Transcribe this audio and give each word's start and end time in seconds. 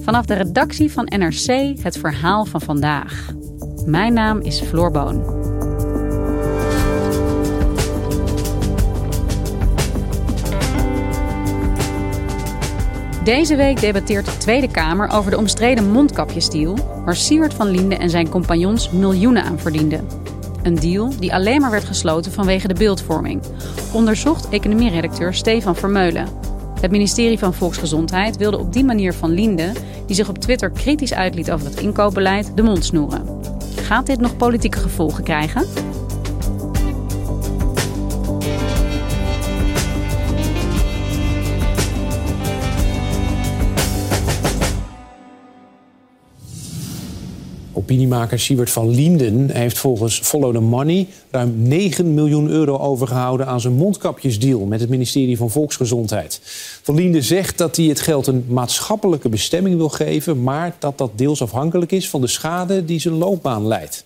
Vanaf 0.00 0.24
de 0.24 0.34
redactie 0.34 0.92
van 0.92 1.04
NRC 1.04 1.76
het 1.82 1.98
verhaal 1.98 2.44
van 2.44 2.60
vandaag. 2.60 3.32
Mijn 3.86 4.12
naam 4.12 4.40
is 4.40 4.60
Floor 4.60 4.90
Boon. 4.90 5.42
Deze 13.24 13.56
week 13.56 13.80
debatteert 13.80 14.24
de 14.24 14.36
Tweede 14.36 14.70
Kamer 14.70 15.08
over 15.10 15.30
de 15.30 15.36
omstreden 15.36 15.90
mondkapjesdeal, 15.90 17.02
waar 17.04 17.16
Siewert 17.16 17.54
van 17.54 17.68
Liende 17.68 17.96
en 17.96 18.10
zijn 18.10 18.28
compagnons 18.28 18.90
miljoenen 18.90 19.44
aan 19.44 19.58
verdienden. 19.58 20.06
Een 20.62 20.74
deal 20.74 21.12
die 21.18 21.34
alleen 21.34 21.60
maar 21.60 21.70
werd 21.70 21.84
gesloten 21.84 22.32
vanwege 22.32 22.68
de 22.68 22.74
beeldvorming, 22.74 23.42
onderzocht 23.92 24.48
economieredacteur 24.48 25.34
Stefan 25.34 25.76
Vermeulen. 25.76 26.43
Het 26.84 26.92
ministerie 26.92 27.38
van 27.38 27.54
Volksgezondheid 27.54 28.36
wilde 28.36 28.58
op 28.58 28.72
die 28.72 28.84
manier 28.84 29.14
van 29.14 29.30
Linde, 29.30 29.72
die 30.06 30.16
zich 30.16 30.28
op 30.28 30.38
Twitter 30.38 30.70
kritisch 30.70 31.14
uitliet 31.14 31.50
over 31.50 31.66
het 31.66 31.80
inkoopbeleid, 31.80 32.56
de 32.56 32.62
mond 32.62 32.84
snoeren. 32.84 33.26
Gaat 33.76 34.06
dit 34.06 34.20
nog 34.20 34.36
politieke 34.36 34.78
gevolgen 34.78 35.24
krijgen? 35.24 35.66
Opiniemaker 47.84 48.38
Siewert 48.40 48.70
van 48.70 48.90
Lienden 48.90 49.50
heeft 49.50 49.78
volgens 49.78 50.20
Follow 50.20 50.54
the 50.54 50.60
Money 50.60 51.06
ruim 51.30 51.54
9 51.56 52.14
miljoen 52.14 52.48
euro 52.48 52.78
overgehouden 52.78 53.46
aan 53.46 53.60
zijn 53.60 53.74
mondkapjesdeal 53.74 54.64
met 54.64 54.80
het 54.80 54.88
ministerie 54.88 55.36
van 55.36 55.50
Volksgezondheid. 55.50 56.40
Van 56.82 56.94
Lienden 56.94 57.22
zegt 57.22 57.58
dat 57.58 57.76
hij 57.76 57.86
het 57.86 58.00
geld 58.00 58.26
een 58.26 58.44
maatschappelijke 58.48 59.28
bestemming 59.28 59.76
wil 59.76 59.88
geven, 59.88 60.42
maar 60.42 60.76
dat 60.78 60.98
dat 60.98 61.10
deels 61.14 61.42
afhankelijk 61.42 61.92
is 61.92 62.10
van 62.10 62.20
de 62.20 62.26
schade 62.26 62.84
die 62.84 63.00
zijn 63.00 63.14
loopbaan 63.14 63.66
leidt. 63.66 64.04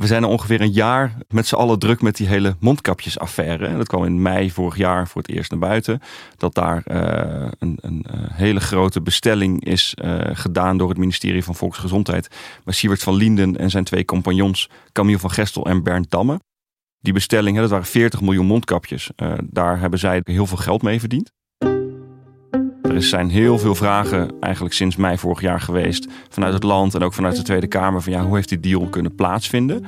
We 0.00 0.06
zijn 0.06 0.22
er 0.22 0.28
ongeveer 0.28 0.60
een 0.60 0.72
jaar 0.72 1.16
met 1.28 1.46
z'n 1.46 1.54
allen 1.54 1.78
druk 1.78 2.02
met 2.02 2.16
die 2.16 2.28
hele 2.28 2.56
mondkapjesaffaire. 2.60 3.76
Dat 3.76 3.86
kwam 3.86 4.04
in 4.04 4.22
mei 4.22 4.50
vorig 4.50 4.76
jaar 4.76 5.08
voor 5.08 5.22
het 5.22 5.30
eerst 5.30 5.50
naar 5.50 5.60
buiten. 5.60 6.00
Dat 6.36 6.54
daar 6.54 6.82
uh, 6.86 7.48
een, 7.58 7.78
een 7.80 8.06
uh, 8.14 8.20
hele 8.32 8.60
grote 8.60 9.00
bestelling 9.00 9.64
is 9.64 9.94
uh, 10.04 10.18
gedaan 10.32 10.76
door 10.76 10.88
het 10.88 10.98
ministerie 10.98 11.44
van 11.44 11.54
Volksgezondheid. 11.54 12.28
Bij 12.64 12.74
Siewert 12.74 13.02
van 13.02 13.14
Linden 13.14 13.56
en 13.56 13.70
zijn 13.70 13.84
twee 13.84 14.04
compagnons 14.04 14.70
Camille 14.92 15.18
van 15.18 15.30
Gestel 15.30 15.66
en 15.66 15.82
Bernd 15.82 16.10
Damme. 16.10 16.40
Die 17.00 17.12
bestelling, 17.12 17.56
dat 17.56 17.70
waren 17.70 17.86
40 17.86 18.20
miljoen 18.20 18.46
mondkapjes. 18.46 19.10
daar 19.42 19.80
hebben 19.80 19.98
zij 19.98 20.20
heel 20.24 20.46
veel 20.46 20.56
geld 20.56 20.82
mee 20.82 21.00
verdiend. 21.00 21.32
Er 22.94 23.02
zijn 23.02 23.28
heel 23.28 23.58
veel 23.58 23.74
vragen 23.74 24.30
eigenlijk 24.40 24.74
sinds 24.74 24.96
mei 24.96 25.18
vorig 25.18 25.40
jaar 25.40 25.60
geweest 25.60 26.08
vanuit 26.28 26.54
het 26.54 26.62
land 26.62 26.94
en 26.94 27.02
ook 27.02 27.14
vanuit 27.14 27.36
de 27.36 27.42
Tweede 27.42 27.66
Kamer 27.66 28.02
van 28.02 28.12
ja, 28.12 28.24
hoe 28.24 28.34
heeft 28.34 28.48
die 28.48 28.60
deal 28.60 28.88
kunnen 28.88 29.14
plaatsvinden? 29.14 29.84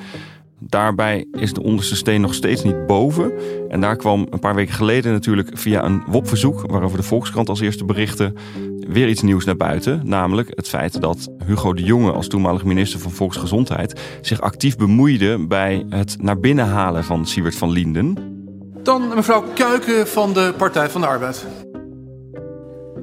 Daarbij 0.58 1.26
is 1.32 1.52
de 1.52 1.62
onderste 1.62 1.96
steen 1.96 2.20
nog 2.20 2.34
steeds 2.34 2.62
niet 2.62 2.86
boven. 2.86 3.32
En 3.68 3.80
daar 3.80 3.96
kwam 3.96 4.26
een 4.30 4.38
paar 4.38 4.54
weken 4.54 4.74
geleden 4.74 5.12
natuurlijk 5.12 5.50
via 5.52 5.84
een 5.84 6.02
WOP-verzoek, 6.06 6.70
waarover 6.70 6.96
de 6.96 7.02
Volkskrant 7.02 7.48
als 7.48 7.60
eerste 7.60 7.84
berichtte, 7.84 8.32
weer 8.88 9.08
iets 9.08 9.22
nieuws 9.22 9.44
naar 9.44 9.56
buiten. 9.56 10.00
Namelijk 10.04 10.48
het 10.54 10.68
feit 10.68 11.00
dat 11.00 11.28
Hugo 11.46 11.72
de 11.72 11.82
Jonge 11.82 12.12
als 12.12 12.28
toenmalig 12.28 12.64
minister 12.64 13.00
van 13.00 13.10
Volksgezondheid 13.10 14.00
zich 14.20 14.40
actief 14.40 14.76
bemoeide 14.76 15.46
bij 15.46 15.86
het 15.88 16.16
naar 16.20 16.40
binnen 16.40 16.66
halen 16.66 17.04
van 17.04 17.26
Siewert 17.26 17.56
van 17.56 17.70
Linden. 17.70 18.16
Dan 18.82 19.08
mevrouw 19.14 19.44
Kuiken 19.54 20.08
van 20.08 20.32
de 20.32 20.54
Partij 20.56 20.88
van 20.88 21.00
de 21.00 21.06
Arbeid. 21.06 21.61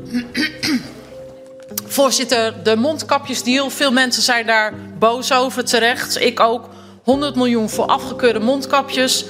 Voorzitter, 1.86 2.64
de 2.64 2.76
mondkapjesdeal. 2.76 3.70
Veel 3.70 3.92
mensen 3.92 4.24
zijn 4.24 4.46
daar 4.46 4.74
boos 5.00 5.34
over, 5.34 5.66
terecht. 5.66 6.22
Ik 6.22 6.40
ook. 6.40 6.70
100 7.04 7.36
miljoen 7.36 7.70
voor 7.70 7.86
afgekeurde 7.86 8.40
mondkapjes. 8.40 9.26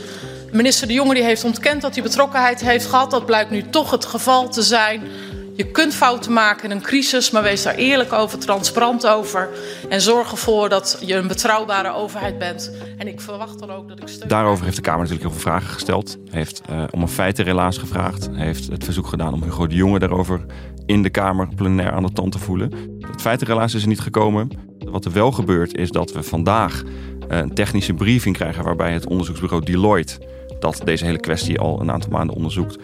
Minister 0.52 0.88
De 0.88 0.94
Jonge 0.94 1.14
die 1.14 1.24
heeft 1.24 1.44
ontkend 1.44 1.82
dat 1.82 1.94
hij 1.94 2.04
betrokkenheid 2.04 2.62
heeft 2.62 2.86
gehad. 2.86 3.12
Dat 3.12 3.26
blijkt 3.26 3.50
nu 3.50 3.70
toch 3.70 3.92
het 3.92 4.06
geval 4.06 4.50
te 4.50 4.62
zijn. 4.62 5.02
Je 5.60 5.72
kunt 5.72 5.96
fouten 5.96 6.34
maken 6.34 6.70
in 6.70 6.76
een 6.76 6.82
crisis, 6.82 7.32
maar 7.32 7.44
wees 7.44 7.64
daar 7.64 7.76
eerlijk 7.76 8.14
over, 8.14 8.40
transparant 8.40 9.08
over. 9.08 9.50
En 9.90 10.02
zorg 10.02 10.32
ervoor 10.32 10.70
dat 10.70 10.98
je 11.06 11.16
een 11.16 11.28
betrouwbare 11.28 11.94
overheid 11.94 12.38
bent. 12.38 12.72
En 12.98 13.08
ik 13.08 13.22
verwacht 13.22 13.60
dan 13.60 13.72
ook 13.72 13.90
dat 13.90 14.02
ik 14.02 14.08
steun. 14.08 14.28
Daarover 14.28 14.64
heeft 14.64 14.76
de 14.76 14.82
Kamer 14.82 15.00
natuurlijk 15.00 15.30
heel 15.30 15.40
veel 15.40 15.50
vragen 15.50 15.70
gesteld. 15.70 16.18
Heeft 16.30 16.62
uh, 16.70 16.84
om 16.92 17.02
een 17.02 17.08
feitenrelaas 17.08 17.78
gevraagd. 17.78 18.30
Heeft 18.32 18.68
het 18.68 18.84
verzoek 18.84 19.08
gedaan 19.08 19.34
om 19.34 19.44
Hugo 19.44 19.68
de 19.68 19.76
Jonge 19.76 20.00
daarover 20.00 20.46
in 20.86 21.04
de 21.04 21.10
Kamer 21.10 21.48
plenair 21.56 21.92
aan 21.92 22.04
de 22.04 22.14
tand 22.14 22.32
te 22.32 22.40
voelen. 22.40 22.72
Het 23.00 23.22
feitenrelaas 23.22 23.74
is 23.74 23.82
er 23.82 23.88
niet 23.88 24.00
gekomen. 24.00 24.50
Wat 24.80 25.06
er 25.06 25.12
wel 25.12 25.32
gebeurt 25.32 25.78
is 25.78 25.90
dat 25.90 26.12
we 26.12 26.24
vandaag 26.24 26.84
eh, 27.30 27.38
een 27.38 27.54
technische 27.54 27.94
briefing 27.94 28.36
krijgen 28.36 28.64
waarbij 28.64 28.94
het 28.94 29.08
onderzoeksbureau 29.08 29.66
Deloitte, 29.66 30.18
dat 30.60 30.82
deze 30.84 31.06
hele 31.06 31.20
kwestie 31.20 31.60
al 31.60 31.82
een 31.82 31.92
aantal 31.92 32.12
maanden 32.12 32.36
onderzoekt, 32.36 32.78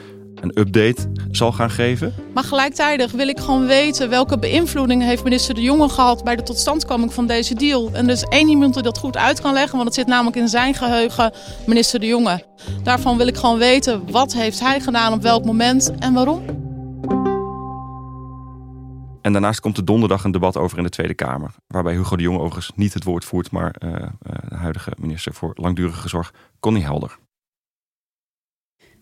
een 0.45 0.59
update 0.59 1.11
zal 1.31 1.51
gaan 1.51 1.69
geven. 1.69 2.13
Maar 2.33 2.43
gelijktijdig 2.43 3.11
wil 3.11 3.27
ik 3.27 3.39
gewoon 3.39 3.65
weten 3.65 4.09
welke 4.09 4.39
beïnvloeding 4.39 5.03
heeft 5.03 5.23
minister 5.23 5.55
De 5.55 5.61
Jonge 5.61 5.89
gehad 5.89 6.23
bij 6.23 6.35
de 6.35 6.43
totstandkoming 6.43 7.13
van 7.13 7.27
deze 7.27 7.55
deal. 7.55 7.89
En 7.93 8.05
er 8.05 8.13
is 8.13 8.23
één 8.23 8.47
iemand 8.47 8.73
die 8.73 8.83
dat 8.83 8.97
goed 8.97 9.17
uit 9.17 9.41
kan 9.41 9.53
leggen, 9.53 9.73
want 9.73 9.85
het 9.85 9.93
zit 9.93 10.07
namelijk 10.07 10.35
in 10.35 10.47
zijn 10.47 10.73
geheugen, 10.73 11.31
minister 11.65 11.99
De 11.99 12.07
Jonge. 12.07 12.43
Daarvan 12.83 13.17
wil 13.17 13.27
ik 13.27 13.37
gewoon 13.37 13.57
weten 13.57 14.11
wat 14.11 14.33
heeft 14.33 14.59
hij 14.59 14.79
gedaan 14.79 15.13
op 15.13 15.21
welk 15.21 15.45
moment 15.45 15.91
en 15.99 16.13
waarom. 16.13 16.63
En 19.21 19.31
daarnaast 19.31 19.59
komt 19.59 19.77
er 19.77 19.85
donderdag 19.85 20.23
een 20.23 20.31
debat 20.31 20.57
over 20.57 20.77
in 20.77 20.83
de 20.83 20.89
Tweede 20.89 21.13
Kamer. 21.13 21.51
Waarbij 21.67 21.93
Hugo 21.93 22.15
de 22.15 22.23
Jonge 22.23 22.39
overigens 22.39 22.71
niet 22.75 22.93
het 22.93 23.03
woord 23.03 23.25
voert, 23.25 23.51
maar 23.51 23.75
uh, 23.79 23.91
uh, 23.91 23.99
de 24.49 24.55
huidige 24.55 24.91
minister 24.99 25.33
voor 25.33 25.51
Langdurige 25.53 26.09
Zorg, 26.09 26.33
Connie 26.59 26.83
Helder. 26.83 27.17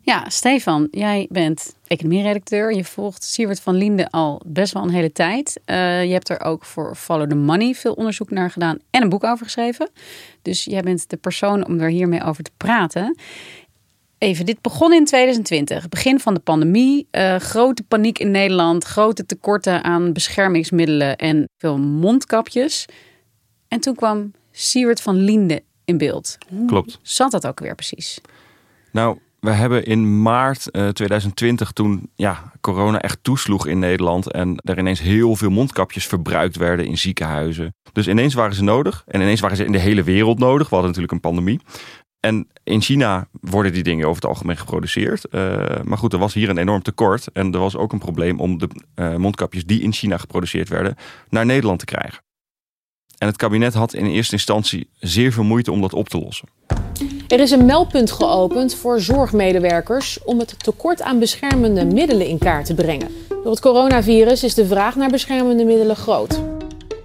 Ja, 0.05 0.29
Stefan, 0.29 0.87
jij 0.91 1.27
bent 1.29 1.75
economieredacteur. 1.87 2.73
Je 2.75 2.83
volgt 2.83 3.23
Siewert 3.23 3.59
van 3.59 3.75
Liende 3.75 4.09
al 4.09 4.41
best 4.45 4.73
wel 4.73 4.83
een 4.83 4.89
hele 4.89 5.11
tijd. 5.11 5.59
Uh, 5.65 6.03
je 6.03 6.11
hebt 6.11 6.29
er 6.29 6.41
ook 6.41 6.65
voor 6.65 6.95
Follow 6.95 7.29
the 7.29 7.35
Money 7.35 7.73
veel 7.73 7.93
onderzoek 7.93 8.29
naar 8.29 8.51
gedaan 8.51 8.77
en 8.89 9.01
een 9.01 9.09
boek 9.09 9.23
over 9.23 9.45
geschreven. 9.45 9.89
Dus 10.41 10.63
jij 10.63 10.81
bent 10.81 11.09
de 11.09 11.17
persoon 11.17 11.65
om 11.65 11.79
er 11.79 11.89
hiermee 11.89 12.23
over 12.23 12.43
te 12.43 12.51
praten. 12.57 13.17
Even, 14.17 14.45
dit 14.45 14.61
begon 14.61 14.93
in 14.93 15.05
2020, 15.05 15.89
begin 15.89 16.19
van 16.19 16.33
de 16.33 16.39
pandemie. 16.39 17.07
Uh, 17.11 17.35
grote 17.35 17.83
paniek 17.83 18.19
in 18.19 18.31
Nederland, 18.31 18.83
grote 18.83 19.25
tekorten 19.25 19.83
aan 19.83 20.13
beschermingsmiddelen 20.13 21.17
en 21.17 21.49
veel 21.57 21.77
mondkapjes. 21.77 22.85
En 23.67 23.79
toen 23.79 23.95
kwam 23.95 24.31
Siewert 24.51 25.01
van 25.01 25.15
Liende 25.15 25.63
in 25.85 25.97
beeld. 25.97 26.37
Klopt. 26.67 26.99
zat 27.01 27.31
dat 27.31 27.47
ook 27.47 27.59
weer 27.59 27.75
precies? 27.75 28.21
Nou, 28.91 29.17
we 29.43 29.51
hebben 29.51 29.85
in 29.85 30.21
maart 30.21 30.67
uh, 30.71 30.87
2020, 30.87 31.71
toen 31.71 32.09
ja, 32.15 32.51
corona 32.61 33.01
echt 33.01 33.19
toesloeg 33.21 33.67
in 33.67 33.79
Nederland 33.79 34.31
en 34.31 34.57
er 34.63 34.77
ineens 34.77 35.01
heel 35.01 35.35
veel 35.35 35.49
mondkapjes 35.49 36.07
verbruikt 36.07 36.55
werden 36.55 36.85
in 36.85 36.97
ziekenhuizen. 36.97 37.75
Dus 37.91 38.07
ineens 38.07 38.33
waren 38.33 38.55
ze 38.55 38.63
nodig 38.63 39.03
en 39.07 39.21
ineens 39.21 39.39
waren 39.39 39.57
ze 39.57 39.65
in 39.65 39.71
de 39.71 39.79
hele 39.79 40.03
wereld 40.03 40.39
nodig. 40.39 40.69
We 40.69 40.75
hadden 40.75 40.93
natuurlijk 40.93 41.13
een 41.13 41.31
pandemie. 41.31 41.61
En 42.19 42.47
in 42.63 42.81
China 42.81 43.27
worden 43.31 43.73
die 43.73 43.83
dingen 43.83 44.07
over 44.07 44.21
het 44.21 44.31
algemeen 44.31 44.57
geproduceerd. 44.57 45.25
Uh, 45.31 45.41
maar 45.83 45.97
goed, 45.97 46.13
er 46.13 46.19
was 46.19 46.33
hier 46.33 46.49
een 46.49 46.57
enorm 46.57 46.81
tekort. 46.81 47.31
En 47.31 47.53
er 47.53 47.59
was 47.59 47.75
ook 47.75 47.93
een 47.93 47.99
probleem 47.99 48.39
om 48.39 48.57
de 48.57 48.69
uh, 48.95 49.15
mondkapjes 49.15 49.65
die 49.65 49.81
in 49.81 49.93
China 49.93 50.17
geproduceerd 50.17 50.69
werden 50.69 50.95
naar 51.29 51.45
Nederland 51.45 51.79
te 51.79 51.85
krijgen. 51.85 52.23
En 53.17 53.27
het 53.27 53.37
kabinet 53.37 53.73
had 53.73 53.93
in 53.93 54.05
eerste 54.05 54.33
instantie 54.33 54.87
zeer 54.99 55.33
veel 55.33 55.43
moeite 55.43 55.71
om 55.71 55.81
dat 55.81 55.93
op 55.93 56.09
te 56.09 56.19
lossen. 56.19 56.47
Er 57.27 57.39
is 57.39 57.51
een 57.51 57.65
meldpunt 57.65 58.11
geopend 58.11 58.75
voor 58.75 58.99
zorgmedewerkers 58.99 60.23
om 60.23 60.39
het 60.39 60.63
tekort 60.63 61.01
aan 61.01 61.19
beschermende 61.19 61.85
middelen 61.85 62.27
in 62.27 62.37
kaart 62.37 62.65
te 62.65 62.73
brengen. 62.73 63.09
Door 63.29 63.51
het 63.51 63.59
coronavirus 63.59 64.43
is 64.43 64.53
de 64.53 64.65
vraag 64.65 64.95
naar 64.95 65.09
beschermende 65.09 65.63
middelen 65.63 65.95
groot. 65.95 66.52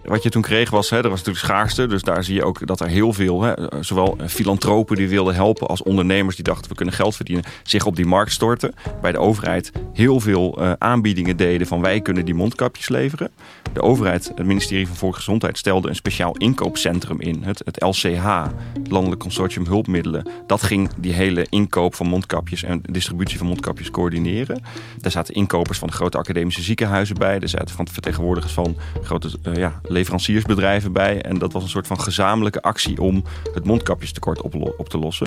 Wat 0.09 0.23
je 0.23 0.29
toen 0.29 0.43
kreeg 0.43 0.71
was, 0.71 0.91
hè, 0.91 0.97
er 0.97 1.09
was 1.09 1.19
natuurlijk 1.19 1.47
schaarste. 1.47 1.87
Dus 1.87 2.03
daar 2.03 2.25
zie 2.25 2.35
je 2.35 2.45
ook 2.45 2.67
dat 2.67 2.81
er 2.81 2.89
heel 2.89 3.13
veel, 3.13 3.43
hè, 3.43 3.53
zowel 3.81 4.17
filantropen 4.27 4.97
die 4.97 5.09
wilden 5.09 5.35
helpen 5.35 5.69
als 5.69 5.83
ondernemers 5.83 6.37
die 6.37 6.45
dachten 6.45 6.71
we 6.71 6.77
kunnen 6.77 6.95
geld 6.95 7.17
verdienen, 7.17 7.45
zich 7.63 7.87
op 7.87 7.97
die 7.97 8.07
markt 8.07 8.33
storten. 8.33 8.75
Bij 9.01 9.13
de 9.13 9.19
overheid 9.19 9.73
heel 9.93 10.21
veel 10.21 10.63
uh, 10.63 10.73
aanbiedingen 10.79 11.37
deden 11.37 11.67
van 11.67 11.81
wij 11.81 12.01
kunnen 12.01 12.25
die 12.25 12.35
mondkapjes 12.35 12.89
leveren. 12.89 13.31
De 13.73 13.83
overheid, 13.83 14.33
het 14.35 14.47
ministerie 14.47 14.87
van 14.87 14.97
Volksgezondheid, 14.97 15.59
stelde 15.59 15.89
een 15.89 15.95
speciaal 15.95 16.37
inkoopcentrum 16.37 17.21
in. 17.21 17.43
Het, 17.43 17.63
het 17.65 17.83
LCH, 17.83 18.47
Landelijk 18.89 19.21
Consortium 19.21 19.67
Hulpmiddelen. 19.67 20.27
Dat 20.47 20.63
ging 20.63 20.91
die 20.97 21.13
hele 21.13 21.47
inkoop 21.49 21.95
van 21.95 22.07
mondkapjes 22.07 22.63
en 22.63 22.83
distributie 22.91 23.39
van 23.39 23.47
mondkapjes 23.47 23.91
coördineren. 23.91 24.63
Daar 24.99 25.11
zaten 25.11 25.35
inkopers 25.35 25.79
van 25.79 25.89
de 25.89 25.95
grote 25.95 26.19
academische 26.19 26.63
ziekenhuizen 26.63 27.17
bij. 27.17 27.39
Er 27.39 27.49
zaten 27.49 27.75
van 27.75 27.89
vertegenwoordigers 27.89 28.53
van 28.53 28.77
grote 29.03 29.31
uh, 29.43 29.57
ja, 29.57 29.81
leveranciersbedrijven 29.99 30.93
bij. 30.93 31.23
En 31.23 31.39
dat 31.39 31.53
was 31.53 31.63
een 31.63 31.69
soort 31.69 31.87
van 31.87 32.01
gezamenlijke 32.01 32.63
actie 32.63 33.01
om 33.01 33.25
het 33.55 33.65
mondkapjestekort 33.65 34.43
op, 34.43 34.75
op 34.79 34.89
te 34.89 34.99
lossen. 34.99 35.27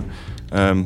Um, 0.53 0.85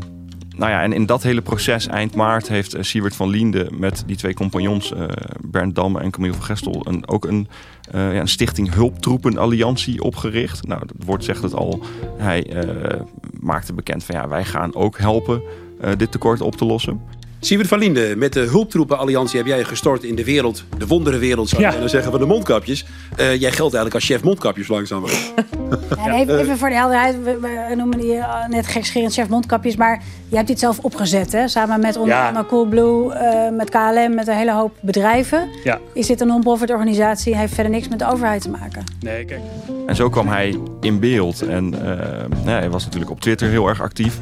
nou 0.57 0.71
ja, 0.71 0.81
en 0.81 0.93
in 0.93 1.05
dat 1.05 1.23
hele 1.23 1.41
proces, 1.41 1.87
eind 1.87 2.15
maart, 2.15 2.47
heeft 2.47 2.75
uh, 2.75 2.81
Siewert 2.81 3.15
van 3.15 3.29
Liende 3.29 3.67
met 3.77 4.03
die 4.05 4.15
twee 4.15 4.33
compagnons, 4.33 4.91
uh, 4.91 5.03
Bernd 5.41 5.75
Damme 5.75 5.99
en 5.99 6.11
Camille 6.11 6.33
van 6.33 6.43
Gestel, 6.43 6.81
een, 6.87 7.07
ook 7.07 7.25
een, 7.25 7.47
uh, 7.95 8.13
ja, 8.13 8.19
een 8.19 8.27
stichting 8.27 8.73
Hulptroepenalliantie 8.73 10.03
opgericht. 10.03 10.67
Nou, 10.67 10.81
het 10.81 11.05
woord 11.05 11.23
zegt 11.23 11.43
het 11.43 11.53
al. 11.53 11.83
Hij 12.17 12.53
maakte 13.39 13.73
bekend 13.73 14.03
van 14.03 14.15
ja, 14.15 14.27
wij 14.27 14.45
gaan 14.45 14.75
ook 14.75 14.97
helpen 14.97 15.41
dit 15.97 16.11
tekort 16.11 16.41
op 16.41 16.55
te 16.55 16.65
lossen. 16.65 17.01
Siewert 17.39 17.69
van 17.69 18.17
met 18.17 18.33
de 18.33 18.39
Hulptroepenalliantie 18.39 19.37
heb 19.37 19.47
jij 19.47 19.63
gestort 19.63 20.03
in 20.03 20.15
de 20.15 20.23
wereld, 20.23 20.63
de 20.77 20.87
wonderenwereld 20.87 21.49
zou 21.49 21.61
je 21.61 21.67
ja. 21.67 21.87
zeggen, 21.87 22.11
van 22.11 22.19
de 22.19 22.25
mondkapjes. 22.25 22.85
Uh, 22.85 23.17
jij 23.17 23.51
geldt 23.51 23.73
eigenlijk 23.73 23.93
als 23.93 24.05
chef 24.05 24.23
mondkapjes 24.23 24.67
langzaam. 24.67 25.05
Ja, 25.97 26.15
even, 26.15 26.39
even, 26.39 26.57
voor 26.57 26.69
de 26.69 26.75
helderheid, 26.75 27.23
we, 27.23 27.37
we 27.39 27.75
noemen 27.75 27.99
die 27.99 28.13
uh, 28.13 28.47
net 28.47 28.67
gekscherend 28.67 29.13
chef 29.13 29.27
mondkapjes, 29.27 29.75
maar 29.75 30.03
je 30.29 30.35
hebt 30.35 30.47
dit 30.47 30.59
zelf 30.59 30.79
opgezet, 30.79 31.31
hè? 31.31 31.47
samen 31.47 31.79
met 31.79 31.97
onder 31.97 32.15
andere 32.15 32.37
ja. 32.37 32.49
Coolblue, 32.49 33.13
uh, 33.13 33.57
met 33.57 33.69
KLM, 33.69 34.15
met 34.15 34.27
een 34.27 34.35
hele 34.35 34.51
hoop 34.51 34.75
bedrijven. 34.79 35.49
Ja. 35.63 35.79
Is 35.93 36.07
dit 36.07 36.21
een 36.21 36.27
non-profit 36.27 36.69
organisatie, 36.69 37.35
heeft 37.35 37.53
verder 37.53 37.71
niks 37.71 37.87
met 37.87 37.99
de 37.99 38.11
overheid 38.11 38.41
te 38.41 38.49
maken? 38.49 38.83
Nee, 38.99 39.25
kijk. 39.25 39.41
En 39.87 39.95
zo 39.95 40.09
kwam 40.09 40.27
hij 40.27 40.59
in 40.81 40.99
beeld 40.99 41.41
en 41.41 41.73
hij 42.45 42.69
was 42.69 42.83
natuurlijk 42.83 43.11
op 43.11 43.21
Twitter 43.21 43.49
heel 43.49 43.67
erg 43.67 43.81
actief, 43.81 44.19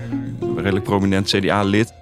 redelijk 0.55 0.83
prominent 0.83 1.27
CDA-lid 1.27 1.93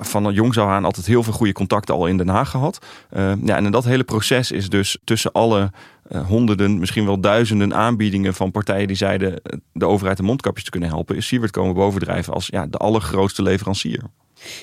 van 0.00 0.32
jong 0.32 0.54
zou 0.54 0.70
aan 0.70 0.84
altijd 0.84 1.06
heel 1.06 1.22
veel 1.22 1.32
goede 1.32 1.52
contacten 1.52 1.94
al 1.94 2.06
in 2.06 2.16
Den 2.16 2.28
Haag 2.28 2.50
gehad. 2.50 2.86
Uh, 3.12 3.32
ja, 3.44 3.56
en 3.56 3.70
dat 3.70 3.84
hele 3.84 4.04
proces 4.04 4.50
is 4.50 4.68
dus 4.68 4.98
tussen 5.04 5.32
alle 5.32 5.70
uh, 6.12 6.26
honderden, 6.26 6.78
misschien 6.78 7.04
wel 7.04 7.20
duizenden 7.20 7.74
aanbiedingen 7.74 8.34
van 8.34 8.50
partijen 8.50 8.86
die 8.86 8.96
zeiden 8.96 9.42
eh, 9.42 9.58
de 9.72 9.86
overheid 9.86 10.16
de 10.16 10.22
mondkapjes 10.22 10.64
te 10.64 10.70
kunnen 10.70 10.88
helpen, 10.88 11.16
is 11.16 11.26
Siewert 11.26 11.52
komen 11.52 11.74
bovendrijven 11.74 12.32
als 12.32 12.46
ja, 12.46 12.66
de 12.66 12.78
allergrootste 12.78 13.42
leverancier. 13.42 14.02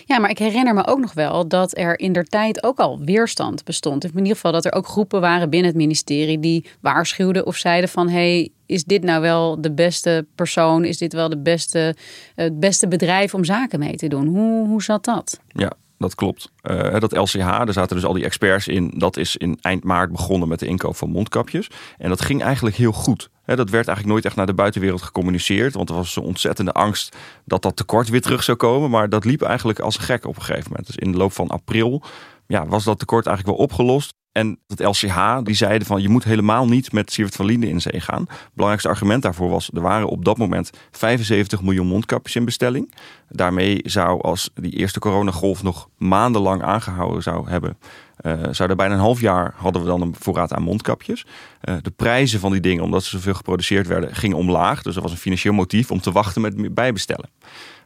Ja, 0.06 0.20
maar 0.20 0.30
ik 0.30 0.38
herinner 0.38 0.74
me 0.74 0.88
ook 0.88 1.00
nog 1.00 1.14
wel 1.14 1.48
dat 1.48 1.78
er 1.78 2.00
in 2.00 2.14
der 2.14 2.26
tijd 2.26 2.64
ook 2.64 2.80
al 2.80 3.00
weerstand 3.00 3.64
bestond. 3.64 4.04
In 4.04 4.18
ieder 4.18 4.34
geval 4.34 4.52
dat 4.52 4.66
er 4.66 4.74
ook 4.74 4.88
groepen 4.88 5.22
waren 5.22 5.50
binnen 5.50 5.70
het 5.70 5.78
ministerie 5.78 6.40
die 6.40 6.66
waarschuwden 6.80 7.46
of 7.46 7.56
zeiden 7.56 7.90
van 7.90 8.10
hey, 8.10 8.50
is 8.66 8.84
dit 8.84 9.04
nou 9.04 9.22
wel 9.22 9.62
de 9.62 9.72
beste 9.72 10.26
persoon? 10.36 10.86
Is 10.86 10.98
dit 10.98 11.14
wel 11.14 11.30
de 11.30 11.38
beste, 11.38 11.96
het 12.36 12.60
beste 12.60 12.88
bedrijf 12.88 13.34
om 13.34 13.44
zaken 13.44 13.80
mee 13.80 13.96
te 13.96 14.08
doen? 14.08 14.28
Hoe, 14.28 14.68
hoe 14.68 14.84
zat 14.84 15.06
dat? 15.06 15.40
Ja, 15.48 15.72
dat 15.98 16.16
klopt. 16.16 16.52
Uh, 16.64 17.00
dat 17.00 17.16
LCH, 17.16 17.38
daar 17.38 17.74
zaten 17.74 17.96
dus 17.96 18.06
al 18.06 18.14
die 18.14 18.24
experts 18.24 18.68
in. 18.68 18.94
Dat 18.98 19.18
is 19.18 19.38
in 19.38 19.58
eind 19.62 19.84
maart 19.84 20.12
begonnen 20.12 20.48
met 20.48 20.60
de 20.60 20.66
inkoop 20.66 20.96
van 20.96 21.10
mondkapjes. 21.10 21.70
En 21.98 22.10
dat 22.10 22.22
ging 22.22 22.42
eigenlijk 22.42 22.76
heel 22.76 22.92
goed. 22.92 23.30
Dat 23.56 23.70
werd 23.70 23.88
eigenlijk 23.88 24.08
nooit 24.08 24.26
echt 24.26 24.36
naar 24.36 24.46
de 24.46 24.54
buitenwereld 24.54 25.02
gecommuniceerd. 25.02 25.74
Want 25.74 25.90
er 25.90 25.96
was 25.96 26.14
zo'n 26.14 26.24
ontzettende 26.24 26.72
angst 26.72 27.16
dat 27.46 27.62
dat 27.62 27.76
tekort 27.76 28.10
weer 28.10 28.22
terug 28.22 28.44
zou 28.44 28.58
komen. 28.58 28.90
Maar 28.90 29.10
dat 29.10 29.26
liep 29.26 29.42
eigenlijk 29.42 29.80
als 29.80 29.98
een 29.98 30.04
gek 30.04 30.26
op 30.26 30.36
een 30.36 30.42
gegeven 30.42 30.70
moment. 30.70 30.88
Dus 30.88 30.96
in 30.96 31.12
de 31.12 31.18
loop 31.18 31.34
van 31.34 31.48
april 31.48 32.04
ja, 32.48 32.68
was 32.68 32.84
dat 32.84 33.00
tekort 33.00 33.26
eigenlijk 33.26 33.58
wel 33.58 33.66
opgelost. 33.66 34.14
En 34.32 34.60
het 34.68 34.80
LCH, 34.80 35.40
die 35.44 35.56
zeiden 35.56 35.88
van 35.88 36.02
je 36.02 36.10
moet 36.10 36.24
helemaal 36.24 36.68
niet 36.68 36.92
met 36.92 37.12
Sievert 37.12 37.36
van 37.36 37.46
Linden 37.46 37.70
in 37.70 37.82
zee 37.82 38.00
gaan. 38.00 38.22
Het 38.22 38.50
belangrijkste 38.54 38.90
argument 38.90 39.22
daarvoor 39.22 39.50
was, 39.50 39.70
er 39.74 39.82
waren 39.82 40.08
op 40.08 40.26
dat 40.26 40.38
moment 40.38 40.70
75 40.92 41.62
miljoen 41.62 41.88
mondkapjes 41.88 42.36
in 42.36 42.46
bestelling. 42.46 42.94
Daarmee 43.30 43.80
zou, 43.84 44.22
als 44.22 44.50
die 44.54 44.72
eerste 44.72 45.00
coronagolf 45.00 45.64
nog 45.64 45.90
maandenlang 45.98 46.64
aangehouden 46.64 47.24
zou 47.24 47.50
hebben, 47.50 47.78
uh, 48.22 48.34
zou 48.52 48.70
er 48.70 48.76
bijna 48.76 48.94
een 48.94 49.00
half 49.00 49.22
jaar 49.22 49.54
hadden 49.56 49.82
we 49.82 49.88
dan 49.88 50.02
een 50.02 50.16
voorraad 50.20 50.54
aan 50.54 50.62
mondkapjes. 50.62 51.26
Uh, 51.64 51.76
de 51.82 51.92
prijzen 51.92 52.40
van 52.40 52.52
die 52.52 52.62
dingen, 52.62 52.84
omdat 52.84 53.04
ze 53.04 53.10
zoveel 53.10 53.34
geproduceerd 53.34 53.88
werden, 53.88 54.16
gingen 54.16 54.38
omlaag. 54.38 54.82
Dus 54.82 54.96
er 54.96 55.02
was 55.02 55.12
een 55.12 55.18
financieel 55.18 55.54
motief 55.54 55.92
om 55.92 56.02
te 56.02 56.12
wachten 56.12 56.42
met 56.42 56.74
bijbestellen. 56.74 57.30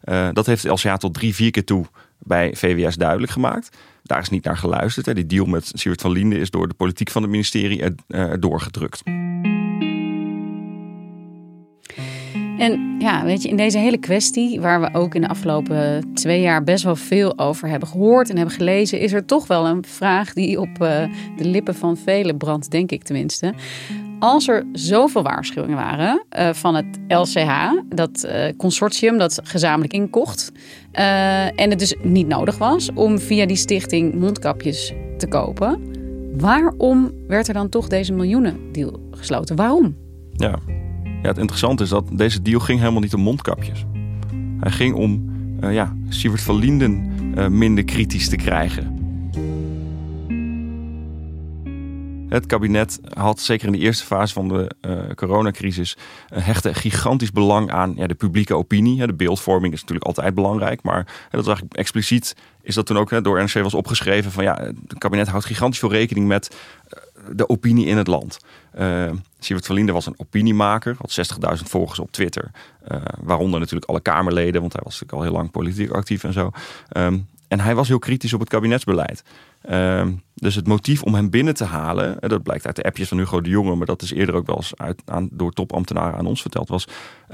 Uh, 0.04 0.30
dat 0.33 0.45
heeft 0.45 0.63
LCH 0.63 0.94
tot 0.94 1.13
drie, 1.13 1.36
vier 1.36 1.51
keer 1.51 1.66
toe 1.66 1.86
bij 2.19 2.56
VWS 2.56 2.95
duidelijk 2.95 3.31
gemaakt. 3.31 3.78
Daar 4.04 4.19
is 4.19 4.30
niet 4.30 4.44
naar 4.44 4.57
geluisterd. 4.57 5.06
Hè. 5.06 5.13
Die 5.13 5.25
deal 5.25 5.45
met 5.45 5.72
Siewert 5.74 6.01
van 6.01 6.12
Linden 6.12 6.39
is 6.39 6.50
door 6.50 6.68
de 6.68 6.74
politiek 6.74 7.12
van 7.12 7.22
het 7.22 7.31
ministerie 7.31 7.95
er, 8.07 8.39
doorgedrukt. 8.39 9.01
En 12.62 12.96
ja, 13.00 13.24
weet 13.24 13.42
je, 13.42 13.50
in 13.50 13.58
deze 13.58 13.78
hele 13.78 13.98
kwestie, 13.98 14.62
waar 14.62 14.81
we 14.81 14.90
ook 14.94 15.16
in 15.16 15.22
de 15.22 15.28
afgelopen 15.28 16.13
twee 16.13 16.42
jaar 16.42 16.63
best 16.63 16.84
wel 16.84 16.96
veel 16.96 17.40
over 17.40 17.69
hebben 17.69 17.88
gehoord 17.88 18.30
en 18.30 18.38
hebben 18.38 18.56
gelezen, 18.56 19.00
is 19.00 19.13
er 19.13 19.25
toch 19.25 19.48
wel 19.48 19.68
een 19.68 19.86
vraag 19.86 20.34
die 20.34 20.60
op 20.60 20.69
uh, 20.81 21.04
de 21.38 21.46
lippen 21.46 21.75
van 21.75 21.98
velen 21.98 22.38
brandt, 22.38 22.72
denk 22.72 22.92
ik 22.92 23.04
tenminste 23.04 23.54
als 24.19 24.48
er 24.48 24.66
zoveel 24.74 25.24
waarschuwingen 25.24 25.75
waren 25.75 26.24
uh, 26.40 26.54
van 26.54 26.75
het 26.75 27.00
LCH, 27.08 27.72
dat 27.90 28.25
uh, 28.25 28.46
consortium 28.58 29.18
dat 29.18 29.40
gezamenlijk 29.44 29.94
inkocht, 29.94 30.52
en 30.92 31.69
het 31.69 31.80
dus 31.80 31.96
niet 32.02 32.28
nodig 32.28 32.57
was 32.57 32.90
om 32.94 33.19
via 33.19 33.46
die 33.46 33.56
stichting 33.56 34.14
mondkapjes 34.14 34.94
te 35.18 35.28
kopen, 35.28 35.81
waarom 36.38 37.12
werd 37.28 37.48
er 37.48 37.54
dan 37.54 37.69
toch 37.69 37.88
deze 37.88 38.14
miljoenendeal 38.14 39.00
gesloten? 39.12 39.56
Waarom? 39.56 39.96
Ja. 40.31 40.60
Ja, 41.21 41.27
het 41.27 41.38
interessante 41.38 41.83
is 41.83 41.89
dat 41.89 42.06
deze 42.12 42.41
deal 42.41 42.59
ging 42.59 42.79
helemaal 42.79 43.01
niet 43.01 43.13
om 43.13 43.21
mondkapjes. 43.21 43.85
Hij 44.59 44.71
ging 44.71 44.95
om 44.95 45.29
ja, 45.62 45.95
Sievert 46.09 46.41
van 46.41 46.56
Linden 46.56 47.09
minder 47.57 47.83
kritisch 47.83 48.29
te 48.29 48.35
krijgen. 48.35 49.00
Het 52.31 52.45
kabinet 52.45 53.00
had 53.13 53.39
zeker 53.39 53.65
in 53.68 53.73
de 53.73 53.79
eerste 53.79 54.06
fase 54.06 54.33
van 54.33 54.47
de 54.47 54.71
uh, 54.81 55.13
coronacrisis 55.15 55.97
uh, 56.33 56.45
hechte 56.45 56.73
gigantisch 56.73 57.31
belang 57.31 57.71
aan 57.71 57.94
ja, 57.95 58.07
de 58.07 58.13
publieke 58.13 58.56
opinie. 58.56 59.07
De 59.07 59.13
beeldvorming 59.13 59.73
is 59.73 59.79
natuurlijk 59.79 60.07
altijd 60.07 60.35
belangrijk, 60.35 60.83
maar 60.83 61.06
dat 61.29 61.41
is 61.41 61.47
eigenlijk 61.47 61.75
expliciet 61.75 62.35
is 62.62 62.75
dat 62.75 62.85
toen 62.85 62.97
ook 62.97 63.09
hè, 63.09 63.21
door 63.21 63.39
NRC 63.39 63.53
was 63.53 63.73
opgeschreven 63.73 64.31
van 64.31 64.44
ja, 64.44 64.56
het 64.87 64.97
kabinet 64.97 65.28
houdt 65.28 65.45
gigantisch 65.45 65.80
veel 65.80 65.92
rekening 65.92 66.28
met 66.28 66.56
uh, 66.87 66.99
de 67.31 67.49
opinie 67.49 67.85
in 67.85 67.97
het 67.97 68.07
land. 68.07 68.40
Uh, 68.80 69.11
Siewert 69.40 69.68
van 69.68 69.92
was 69.92 70.06
een 70.06 70.13
opiniemaker, 70.18 70.95
had 70.97 71.40
60.000 71.57 71.63
volgers 71.63 71.99
op 71.99 72.11
Twitter. 72.11 72.51
Uh, 72.92 73.01
waaronder 73.19 73.59
natuurlijk 73.59 73.90
alle 73.90 74.01
Kamerleden, 74.01 74.61
want 74.61 74.73
hij 74.73 74.81
was 74.83 74.94
natuurlijk 74.94 75.19
al 75.19 75.28
heel 75.28 75.37
lang 75.37 75.51
politiek 75.51 75.92
actief 75.92 76.23
en 76.23 76.33
zo. 76.33 76.51
Um, 76.97 77.28
en 77.52 77.60
hij 77.60 77.76
was 77.76 77.88
heel 77.88 78.00
kritisch 78.00 78.34
op 78.34 78.40
het 78.40 78.50
kabinetsbeleid. 78.50 79.24
Uh, 79.70 80.08
dus 80.34 80.56
het 80.56 80.68
motief 80.68 81.04
om 81.04 81.14
hem 81.14 81.30
binnen 81.30 81.54
te 81.54 81.64
halen, 81.64 82.18
dat 82.20 82.44
blijkt 82.44 82.66
uit 82.66 82.76
de 82.76 82.84
appjes 82.84 83.08
van 83.08 83.18
Hugo 83.18 83.42
de 83.42 83.50
Jonge, 83.50 83.76
maar 83.76 83.86
dat 83.86 84.02
is 84.02 84.12
eerder 84.12 84.36
ook 84.36 84.46
wel 84.46 84.56
eens 84.56 84.78
uit, 84.78 85.02
aan, 85.06 85.30
door 85.31 85.52
topambtenaren 85.52 86.18
aan 86.18 86.26
ons 86.26 86.42
verteld, 86.42 86.70
was 86.70 86.88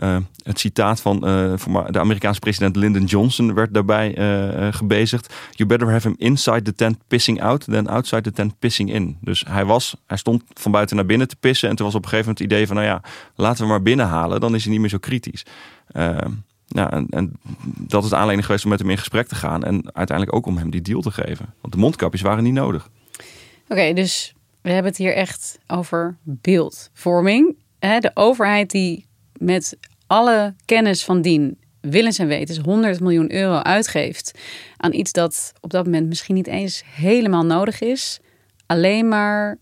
uh, 0.04 0.18
het 0.44 0.60
citaat 0.60 1.02
van 1.02 1.16
uh, 1.16 1.54
de 1.90 2.00
Amerikaanse 2.00 2.40
president 2.40 2.76
Lyndon 2.76 3.04
Johnson 3.04 3.54
werd 3.54 3.74
daarbij 3.74 4.18
uh, 4.18 4.74
gebezigd. 4.74 5.34
You 5.52 5.70
better 5.70 5.92
have 5.92 6.08
him 6.08 6.16
inside 6.18 6.62
the 6.62 6.76
tent 6.76 6.98
pissing 7.08 7.42
out 7.42 7.64
than 7.64 7.88
outside 7.88 8.22
the 8.22 8.32
tent 8.32 8.60
pissing 8.60 8.94
in. 8.94 9.18
Dus 9.22 9.44
hij 9.48 9.66
was, 9.66 9.96
hij 10.08 10.18
stond 10.18 10.44
van 10.54 10.72
buiten 10.72 10.96
naar 10.96 11.06
binnen 11.06 11.28
te 11.28 11.36
pissen 11.36 11.70
en 11.70 11.76
toen 11.76 11.86
was 11.86 11.96
op 11.96 12.04
een 12.04 12.10
gegeven 12.10 12.30
moment 12.30 12.44
het 12.44 12.54
idee 12.54 12.68
van, 12.68 12.76
nou 12.76 12.88
ja, 12.88 13.02
laten 13.36 13.64
we 13.64 13.70
maar 13.70 13.82
binnenhalen, 13.82 14.40
dan 14.40 14.56
is 14.56 14.64
hij 14.64 14.72
niet 14.72 14.82
meer 14.82 14.90
zo 14.90 14.98
kritisch. 14.98 15.46
Ehm, 15.88 16.32
ja, 16.68 16.92
en, 16.92 17.08
en, 17.10 17.34
dat 17.78 18.04
is 18.04 18.10
de 18.10 18.16
aanleiding 18.16 18.46
geweest 18.46 18.64
om 18.64 18.70
met 18.70 18.80
hem 18.80 18.90
in 18.90 18.98
gesprek 18.98 19.28
te 19.28 19.36
gaan. 19.36 19.64
En 19.64 19.96
uiteindelijk 19.96 20.38
ook 20.38 20.46
om 20.46 20.58
hem 20.58 20.70
die 20.70 20.82
deal 20.82 21.02
te 21.02 21.12
geven. 21.12 21.54
Want 21.62 21.74
de 21.74 21.80
mondkapjes 21.80 22.22
waren 22.22 22.44
niet 22.44 22.54
nodig. 22.54 22.90
Oké, 23.68 23.94
dus 23.94 24.34
we 24.62 24.70
hebben 24.72 24.92
het 24.92 25.00
hier 25.00 25.14
echt 25.14 25.60
over 25.68 26.18
beeldvorming. 26.24 27.56
De 27.80 28.12
overheid 28.14 28.72
die 28.72 29.06
met 29.38 29.78
alle 30.08 30.56
kennis 30.66 31.04
van 31.04 31.22
dien, 31.22 31.58
willens 31.82 32.20
en 32.20 32.28
wetens 32.28 32.58
100 32.58 33.00
miljoen 33.00 33.34
euro 33.34 33.58
uitgeeft 33.58 34.40
aan 34.78 34.94
iets 34.94 35.12
dat 35.12 35.54
op 35.62 35.70
dat 35.70 35.86
moment 35.86 36.08
misschien 36.08 36.36
niet 36.36 36.48
eens 36.48 36.84
helemaal 36.86 37.46
nodig 37.46 37.82
is. 37.82 38.20
Alleen 38.66 39.08
maar 39.08 39.58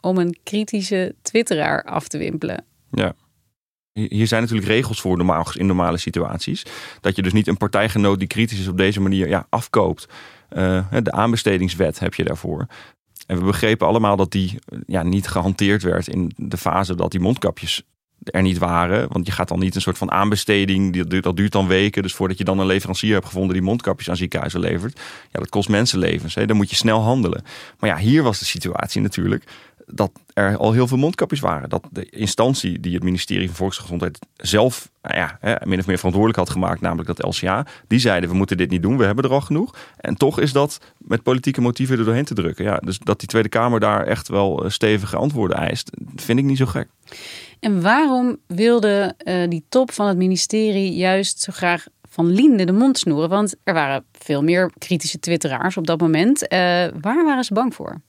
om 0.00 0.18
een 0.18 0.38
kritische 0.42 1.14
twitteraar 1.22 1.84
af 1.84 2.08
te 2.08 2.18
wimpelen. 2.18 2.64
Ja. 2.90 3.14
Hier 3.96 4.26
zijn 4.26 4.42
natuurlijk 4.42 4.68
regels 4.68 5.00
voor 5.00 5.16
normaal, 5.16 5.46
in 5.52 5.66
normale 5.66 5.96
situaties. 5.96 6.62
Dat 7.00 7.16
je 7.16 7.22
dus 7.22 7.32
niet 7.32 7.46
een 7.46 7.56
partijgenoot 7.56 8.18
die 8.18 8.28
kritisch 8.28 8.60
is 8.60 8.68
op 8.68 8.76
deze 8.76 9.00
manier 9.00 9.28
ja, 9.28 9.46
afkoopt. 9.48 10.08
Uh, 10.52 10.86
de 11.02 11.12
aanbestedingswet 11.12 11.98
heb 11.98 12.14
je 12.14 12.24
daarvoor. 12.24 12.66
En 13.26 13.38
we 13.38 13.44
begrepen 13.44 13.86
allemaal 13.86 14.16
dat 14.16 14.32
die 14.32 14.58
ja, 14.86 15.02
niet 15.02 15.28
gehanteerd 15.28 15.82
werd 15.82 16.08
in 16.08 16.32
de 16.36 16.56
fase 16.56 16.94
dat 16.94 17.10
die 17.10 17.20
mondkapjes 17.20 17.82
er 18.24 18.42
niet 18.42 18.58
waren. 18.58 19.08
Want 19.12 19.26
je 19.26 19.32
gaat 19.32 19.48
dan 19.48 19.58
niet 19.58 19.74
een 19.74 19.80
soort 19.80 19.98
van 19.98 20.10
aanbesteding, 20.10 20.96
dat 20.96 21.10
duurt, 21.10 21.24
dat 21.24 21.36
duurt 21.36 21.52
dan 21.52 21.66
weken. 21.66 22.02
Dus 22.02 22.14
voordat 22.14 22.38
je 22.38 22.44
dan 22.44 22.58
een 22.58 22.66
leverancier 22.66 23.12
hebt 23.12 23.26
gevonden 23.26 23.52
die 23.52 23.62
mondkapjes 23.62 24.10
aan 24.10 24.16
ziekenhuizen 24.16 24.60
levert. 24.60 25.00
Ja, 25.32 25.38
dat 25.38 25.48
kost 25.48 25.68
mensenlevens. 25.68 26.34
Hè? 26.34 26.46
Dan 26.46 26.56
moet 26.56 26.70
je 26.70 26.76
snel 26.76 27.00
handelen. 27.00 27.44
Maar 27.78 27.90
ja, 27.90 27.96
hier 27.96 28.22
was 28.22 28.38
de 28.38 28.44
situatie 28.44 29.00
natuurlijk 29.00 29.44
dat 29.86 30.10
er 30.32 30.56
al 30.56 30.72
heel 30.72 30.86
veel 30.86 30.96
mondkapjes 30.96 31.40
waren. 31.40 31.68
Dat 31.68 31.88
de 31.90 32.08
instantie 32.10 32.80
die 32.80 32.94
het 32.94 33.02
ministerie 33.02 33.46
van 33.46 33.56
Volksgezondheid 33.56 34.18
zelf 34.36 34.90
nou 35.02 35.18
ja, 35.18 35.38
min 35.64 35.78
of 35.78 35.86
meer 35.86 35.96
verantwoordelijk 35.96 36.38
had 36.38 36.50
gemaakt, 36.50 36.80
namelijk 36.80 37.16
dat 37.16 37.34
LCA, 37.34 37.66
die 37.86 37.98
zeiden 37.98 38.30
we 38.30 38.36
moeten 38.36 38.56
dit 38.56 38.70
niet 38.70 38.82
doen, 38.82 38.98
we 38.98 39.04
hebben 39.04 39.24
er 39.24 39.30
al 39.30 39.40
genoeg. 39.40 39.74
En 39.96 40.16
toch 40.16 40.40
is 40.40 40.52
dat 40.52 40.80
met 40.98 41.22
politieke 41.22 41.60
motieven 41.60 41.98
er 41.98 42.04
doorheen 42.04 42.24
te 42.24 42.34
drukken. 42.34 42.64
Ja, 42.64 42.76
dus 42.76 42.98
dat 42.98 43.18
die 43.18 43.28
Tweede 43.28 43.48
Kamer 43.48 43.80
daar 43.80 44.06
echt 44.06 44.28
wel 44.28 44.64
eh, 44.64 44.70
stevige 44.70 45.16
antwoorden 45.16 45.56
eist, 45.56 45.90
vind 46.16 46.38
ik 46.38 46.44
niet 46.44 46.58
zo 46.58 46.66
gek. 46.66 46.88
En 47.60 47.82
waarom 47.82 48.36
wilde 48.46 49.14
uh, 49.18 49.48
die 49.48 49.64
top 49.68 49.92
van 49.92 50.06
het 50.06 50.16
ministerie 50.16 50.94
juist 50.94 51.40
zo 51.40 51.52
graag 51.52 51.86
van 52.08 52.26
Linde 52.26 52.64
de 52.64 52.72
mond 52.72 52.98
snoeren? 52.98 53.28
Want 53.28 53.54
er 53.64 53.74
waren 53.74 54.04
veel 54.12 54.42
meer 54.42 54.70
kritische 54.78 55.18
twitteraars 55.18 55.76
op 55.76 55.86
dat 55.86 56.00
moment. 56.00 56.42
Uh, 56.42 56.48
waar 57.00 57.24
waren 57.24 57.44
ze 57.44 57.54
bang 57.54 57.74
voor? 57.74 58.00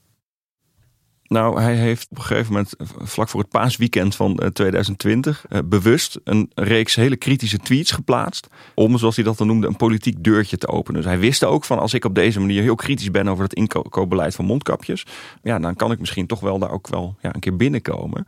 Nou, 1.28 1.62
hij 1.62 1.76
heeft 1.76 2.08
op 2.10 2.18
een 2.18 2.24
gegeven 2.24 2.52
moment, 2.52 2.74
vlak 2.98 3.30
voor 3.30 3.40
het 3.40 3.50
paasweekend 3.50 4.16
van 4.16 4.52
2020, 4.54 5.46
eh, 5.50 5.60
bewust 5.66 6.20
een 6.24 6.52
reeks 6.56 6.96
hele 6.96 7.16
kritische 7.16 7.58
tweets 7.58 7.92
geplaatst. 7.92 8.48
Om, 8.76 8.98
zoals 8.98 9.16
hij 9.16 9.26
dat 9.26 9.38
dan 9.38 9.48
noemde, 9.48 9.68
een 9.68 9.76
politiek 9.76 10.24
deurtje 10.24 10.58
te 10.58 10.68
openen. 10.68 11.02
Dus 11.02 11.10
hij 11.10 11.20
wist 11.20 11.44
ook 11.44 11.66
van, 11.66 11.80
als 11.80 11.94
ik 11.94 12.06
op 12.06 12.16
deze 12.16 12.40
manier 12.40 12.62
heel 12.62 12.76
kritisch 12.76 13.12
ben 13.12 13.28
over 13.28 13.44
het 13.44 13.54
inkoopbeleid 13.54 14.36
van 14.36 14.46
mondkapjes, 14.46 15.06
ja, 15.42 15.60
dan 15.60 15.76
kan 15.76 15.92
ik 15.92 16.00
misschien 16.00 16.28
toch 16.28 16.40
wel 16.40 16.60
daar 16.60 16.72
ook 16.72 16.88
wel 16.88 17.16
ja, 17.22 17.34
een 17.34 17.40
keer 17.40 17.56
binnenkomen. 17.56 18.28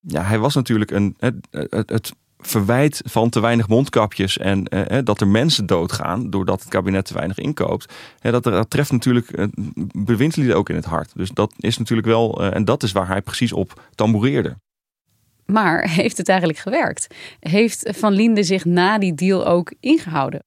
Ja, 0.00 0.22
hij 0.22 0.38
was 0.38 0.54
natuurlijk 0.54 0.90
een, 0.90 1.14
het, 1.18 1.34
het 1.70 2.12
verwijt 2.40 3.02
van 3.04 3.30
te 3.30 3.40
weinig 3.40 3.68
mondkapjes 3.68 4.38
en 4.38 4.64
eh, 4.64 4.98
dat 5.04 5.20
er 5.20 5.28
mensen 5.28 5.66
doodgaan 5.66 6.30
doordat 6.30 6.60
het 6.60 6.68
kabinet 6.68 7.04
te 7.04 7.14
weinig 7.14 7.38
inkoopt. 7.38 7.92
Hè, 8.18 8.30
dat, 8.30 8.42
dat 8.42 8.70
treft 8.70 8.92
natuurlijk 8.92 9.30
eh, 9.30 9.46
bewindslieden 9.92 10.56
ook 10.56 10.68
in 10.68 10.74
het 10.74 10.84
hart. 10.84 11.10
Dus 11.14 11.30
dat 11.30 11.52
is 11.58 11.78
natuurlijk 11.78 12.08
wel, 12.08 12.42
eh, 12.42 12.54
en 12.54 12.64
dat 12.64 12.82
is 12.82 12.92
waar 12.92 13.08
hij 13.08 13.22
precies 13.22 13.52
op 13.52 13.82
tamboureerde. 13.94 14.56
Maar 15.46 15.88
heeft 15.90 16.16
het 16.16 16.28
eigenlijk 16.28 16.58
gewerkt? 16.58 17.14
Heeft 17.40 17.90
Van 17.96 18.12
Linde 18.12 18.42
zich 18.42 18.64
na 18.64 18.98
die 18.98 19.14
deal 19.14 19.46
ook 19.46 19.74
ingehouden? 19.80 20.44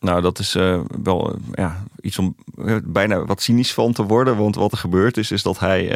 Nou, 0.00 0.22
dat 0.22 0.38
is 0.38 0.54
uh, 0.54 0.80
wel 1.02 1.36
ja, 1.52 1.84
iets 2.00 2.18
om 2.18 2.36
bijna 2.84 3.24
wat 3.24 3.42
cynisch 3.42 3.74
van 3.74 3.92
te 3.92 4.02
worden. 4.02 4.36
Want 4.36 4.54
wat 4.54 4.72
er 4.72 4.78
gebeurd 4.78 5.16
is, 5.16 5.30
is 5.30 5.42
dat 5.42 5.58
hij 5.58 5.88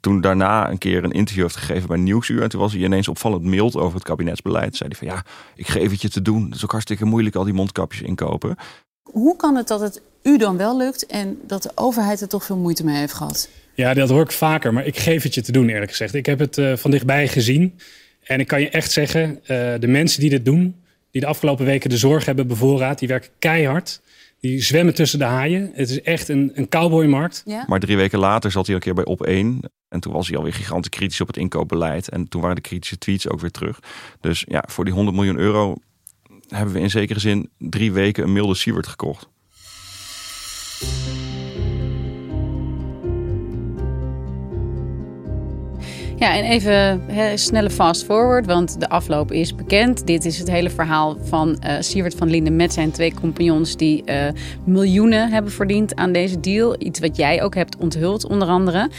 toen 0.00 0.20
daarna 0.20 0.70
een 0.70 0.78
keer 0.78 1.04
een 1.04 1.12
interview 1.12 1.42
heeft 1.42 1.56
gegeven 1.56 1.88
bij 1.88 1.96
Nieuwsuur. 1.96 2.42
En 2.42 2.48
toen 2.48 2.60
was 2.60 2.72
hij 2.72 2.82
ineens 2.82 3.08
opvallend 3.08 3.42
mild 3.42 3.76
over 3.76 3.94
het 3.94 4.04
kabinetsbeleid. 4.04 4.76
Zei 4.76 4.88
hij 4.88 4.98
van 4.98 5.16
ja, 5.16 5.24
ik 5.54 5.68
geef 5.68 5.90
het 5.90 6.02
je 6.02 6.10
te 6.10 6.22
doen. 6.22 6.44
Het 6.44 6.54
is 6.54 6.64
ook 6.64 6.70
hartstikke 6.70 7.04
moeilijk 7.04 7.36
al 7.36 7.44
die 7.44 7.54
mondkapjes 7.54 8.02
inkopen. 8.02 8.56
Hoe 9.02 9.36
kan 9.36 9.56
het 9.56 9.68
dat 9.68 9.80
het 9.80 10.02
u 10.22 10.38
dan 10.38 10.56
wel 10.56 10.76
lukt 10.76 11.06
en 11.06 11.38
dat 11.46 11.62
de 11.62 11.70
overheid 11.74 12.20
er 12.20 12.28
toch 12.28 12.44
veel 12.44 12.56
moeite 12.56 12.84
mee 12.84 12.96
heeft 12.96 13.12
gehad? 13.12 13.48
Ja, 13.74 13.94
dat 13.94 14.08
hoor 14.08 14.22
ik 14.22 14.32
vaker, 14.32 14.72
maar 14.72 14.86
ik 14.86 14.98
geef 14.98 15.22
het 15.22 15.34
je 15.34 15.42
te 15.42 15.52
doen 15.52 15.68
eerlijk 15.68 15.90
gezegd. 15.90 16.14
Ik 16.14 16.26
heb 16.26 16.38
het 16.38 16.58
uh, 16.58 16.76
van 16.76 16.90
dichtbij 16.90 17.28
gezien. 17.28 17.78
En 18.22 18.40
ik 18.40 18.46
kan 18.46 18.60
je 18.60 18.68
echt 18.68 18.90
zeggen, 18.90 19.30
uh, 19.42 19.46
de 19.78 19.86
mensen 19.86 20.20
die 20.20 20.30
dit 20.30 20.44
doen, 20.44 20.76
die 21.10 21.20
de 21.20 21.26
afgelopen 21.26 21.64
weken 21.64 21.90
de 21.90 21.96
zorg 21.96 22.24
hebben 22.24 22.46
bevoorraad, 22.46 22.98
die 22.98 23.08
werken 23.08 23.30
keihard. 23.38 24.00
Die 24.40 24.62
zwemmen 24.62 24.94
tussen 24.94 25.18
de 25.18 25.24
haaien. 25.24 25.70
Het 25.74 25.90
is 25.90 26.02
echt 26.02 26.28
een, 26.28 26.50
een 26.54 26.68
cowboymarkt. 26.68 27.42
Ja. 27.44 27.64
Maar 27.68 27.80
drie 27.80 27.96
weken 27.96 28.18
later 28.18 28.50
zat 28.50 28.66
hij 28.66 28.74
een 28.74 28.80
keer 28.80 28.94
bij 28.94 29.04
Op 29.04 29.22
1. 29.22 29.60
En 29.88 30.00
toen 30.00 30.12
was 30.12 30.28
hij 30.28 30.36
alweer 30.36 30.52
gigantisch 30.52 30.90
kritisch 30.90 31.20
op 31.20 31.26
het 31.26 31.36
inkoopbeleid. 31.36 32.08
En 32.08 32.28
toen 32.28 32.40
waren 32.40 32.56
de 32.56 32.62
kritische 32.62 32.98
tweets 32.98 33.28
ook 33.28 33.40
weer 33.40 33.50
terug. 33.50 33.78
Dus 34.20 34.44
ja, 34.48 34.64
voor 34.68 34.84
die 34.84 34.94
100 34.94 35.16
miljoen 35.16 35.38
euro 35.38 35.76
hebben 36.48 36.74
we 36.74 36.80
in 36.80 36.90
zekere 36.90 37.20
zin 37.20 37.50
drie 37.58 37.92
weken 37.92 38.24
een 38.24 38.32
milde 38.32 38.54
Siewert 38.54 38.86
gekocht. 38.86 39.28
Ja, 46.18 46.36
en 46.36 46.44
even 46.44 47.38
snelle 47.38 47.70
fast 47.70 48.04
forward, 48.04 48.46
want 48.46 48.80
de 48.80 48.88
afloop 48.88 49.32
is 49.32 49.54
bekend. 49.54 50.06
Dit 50.06 50.24
is 50.24 50.38
het 50.38 50.50
hele 50.50 50.70
verhaal 50.70 51.16
van 51.22 51.62
uh, 51.96 52.10
van 52.16 52.30
Linden 52.30 52.56
met 52.56 52.72
zijn 52.72 52.90
twee 52.90 53.14
compagnons... 53.14 53.76
die 53.76 54.02
uh, 54.06 54.14
miljoenen 54.64 55.30
hebben 55.30 55.52
verdiend 55.52 55.94
aan 55.94 56.12
deze 56.12 56.40
deal. 56.40 56.76
Iets 56.78 57.00
wat 57.00 57.16
jij 57.16 57.42
ook 57.42 57.54
hebt 57.54 57.76
onthuld, 57.76 58.26
onder 58.26 58.48
andere. 58.48 58.90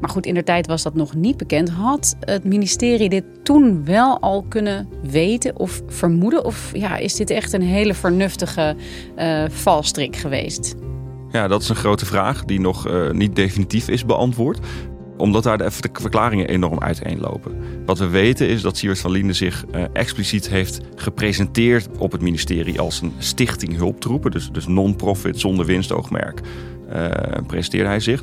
Maar 0.00 0.10
goed, 0.10 0.26
in 0.26 0.34
de 0.34 0.42
tijd 0.42 0.66
was 0.66 0.82
dat 0.82 0.94
nog 0.94 1.14
niet 1.14 1.36
bekend. 1.36 1.70
Had 1.70 2.16
het 2.20 2.44
ministerie 2.44 3.08
dit 3.08 3.24
toen 3.42 3.84
wel 3.84 4.20
al 4.20 4.44
kunnen 4.48 4.88
weten 5.02 5.58
of 5.58 5.82
vermoeden? 5.86 6.44
Of 6.44 6.70
ja, 6.72 6.96
is 6.96 7.14
dit 7.14 7.30
echt 7.30 7.52
een 7.52 7.62
hele 7.62 7.94
vernuftige 7.94 8.76
uh, 9.18 9.44
valstrik 9.48 10.16
geweest? 10.16 10.74
Ja, 11.30 11.48
dat 11.48 11.62
is 11.62 11.68
een 11.68 11.76
grote 11.76 12.06
vraag 12.06 12.44
die 12.44 12.60
nog 12.60 12.88
niet 13.12 13.36
definitief 13.36 13.88
is 13.88 14.04
beantwoord 14.04 14.58
omdat 15.18 15.42
daar 15.42 15.58
de 15.58 15.70
verklaringen 15.92 16.48
enorm 16.48 16.80
uiteenlopen. 16.80 17.56
Wat 17.86 17.98
we 17.98 18.06
weten 18.08 18.48
is 18.48 18.62
dat 18.62 18.76
Siewert 18.76 19.00
van 19.00 19.10
Linden 19.10 19.34
zich 19.34 19.64
uh, 19.74 19.84
expliciet 19.92 20.48
heeft 20.48 20.80
gepresenteerd 20.94 21.88
op 21.98 22.12
het 22.12 22.20
ministerie 22.20 22.80
als 22.80 23.00
een 23.00 23.12
stichting 23.18 23.76
hulptroepen. 23.76 24.30
Dus, 24.30 24.50
dus 24.52 24.66
non-profit 24.66 25.40
zonder 25.40 25.66
winstoogmerk 25.66 26.40
uh, 26.92 27.10
presenteerde 27.46 27.88
hij 27.88 28.00
zich. 28.00 28.22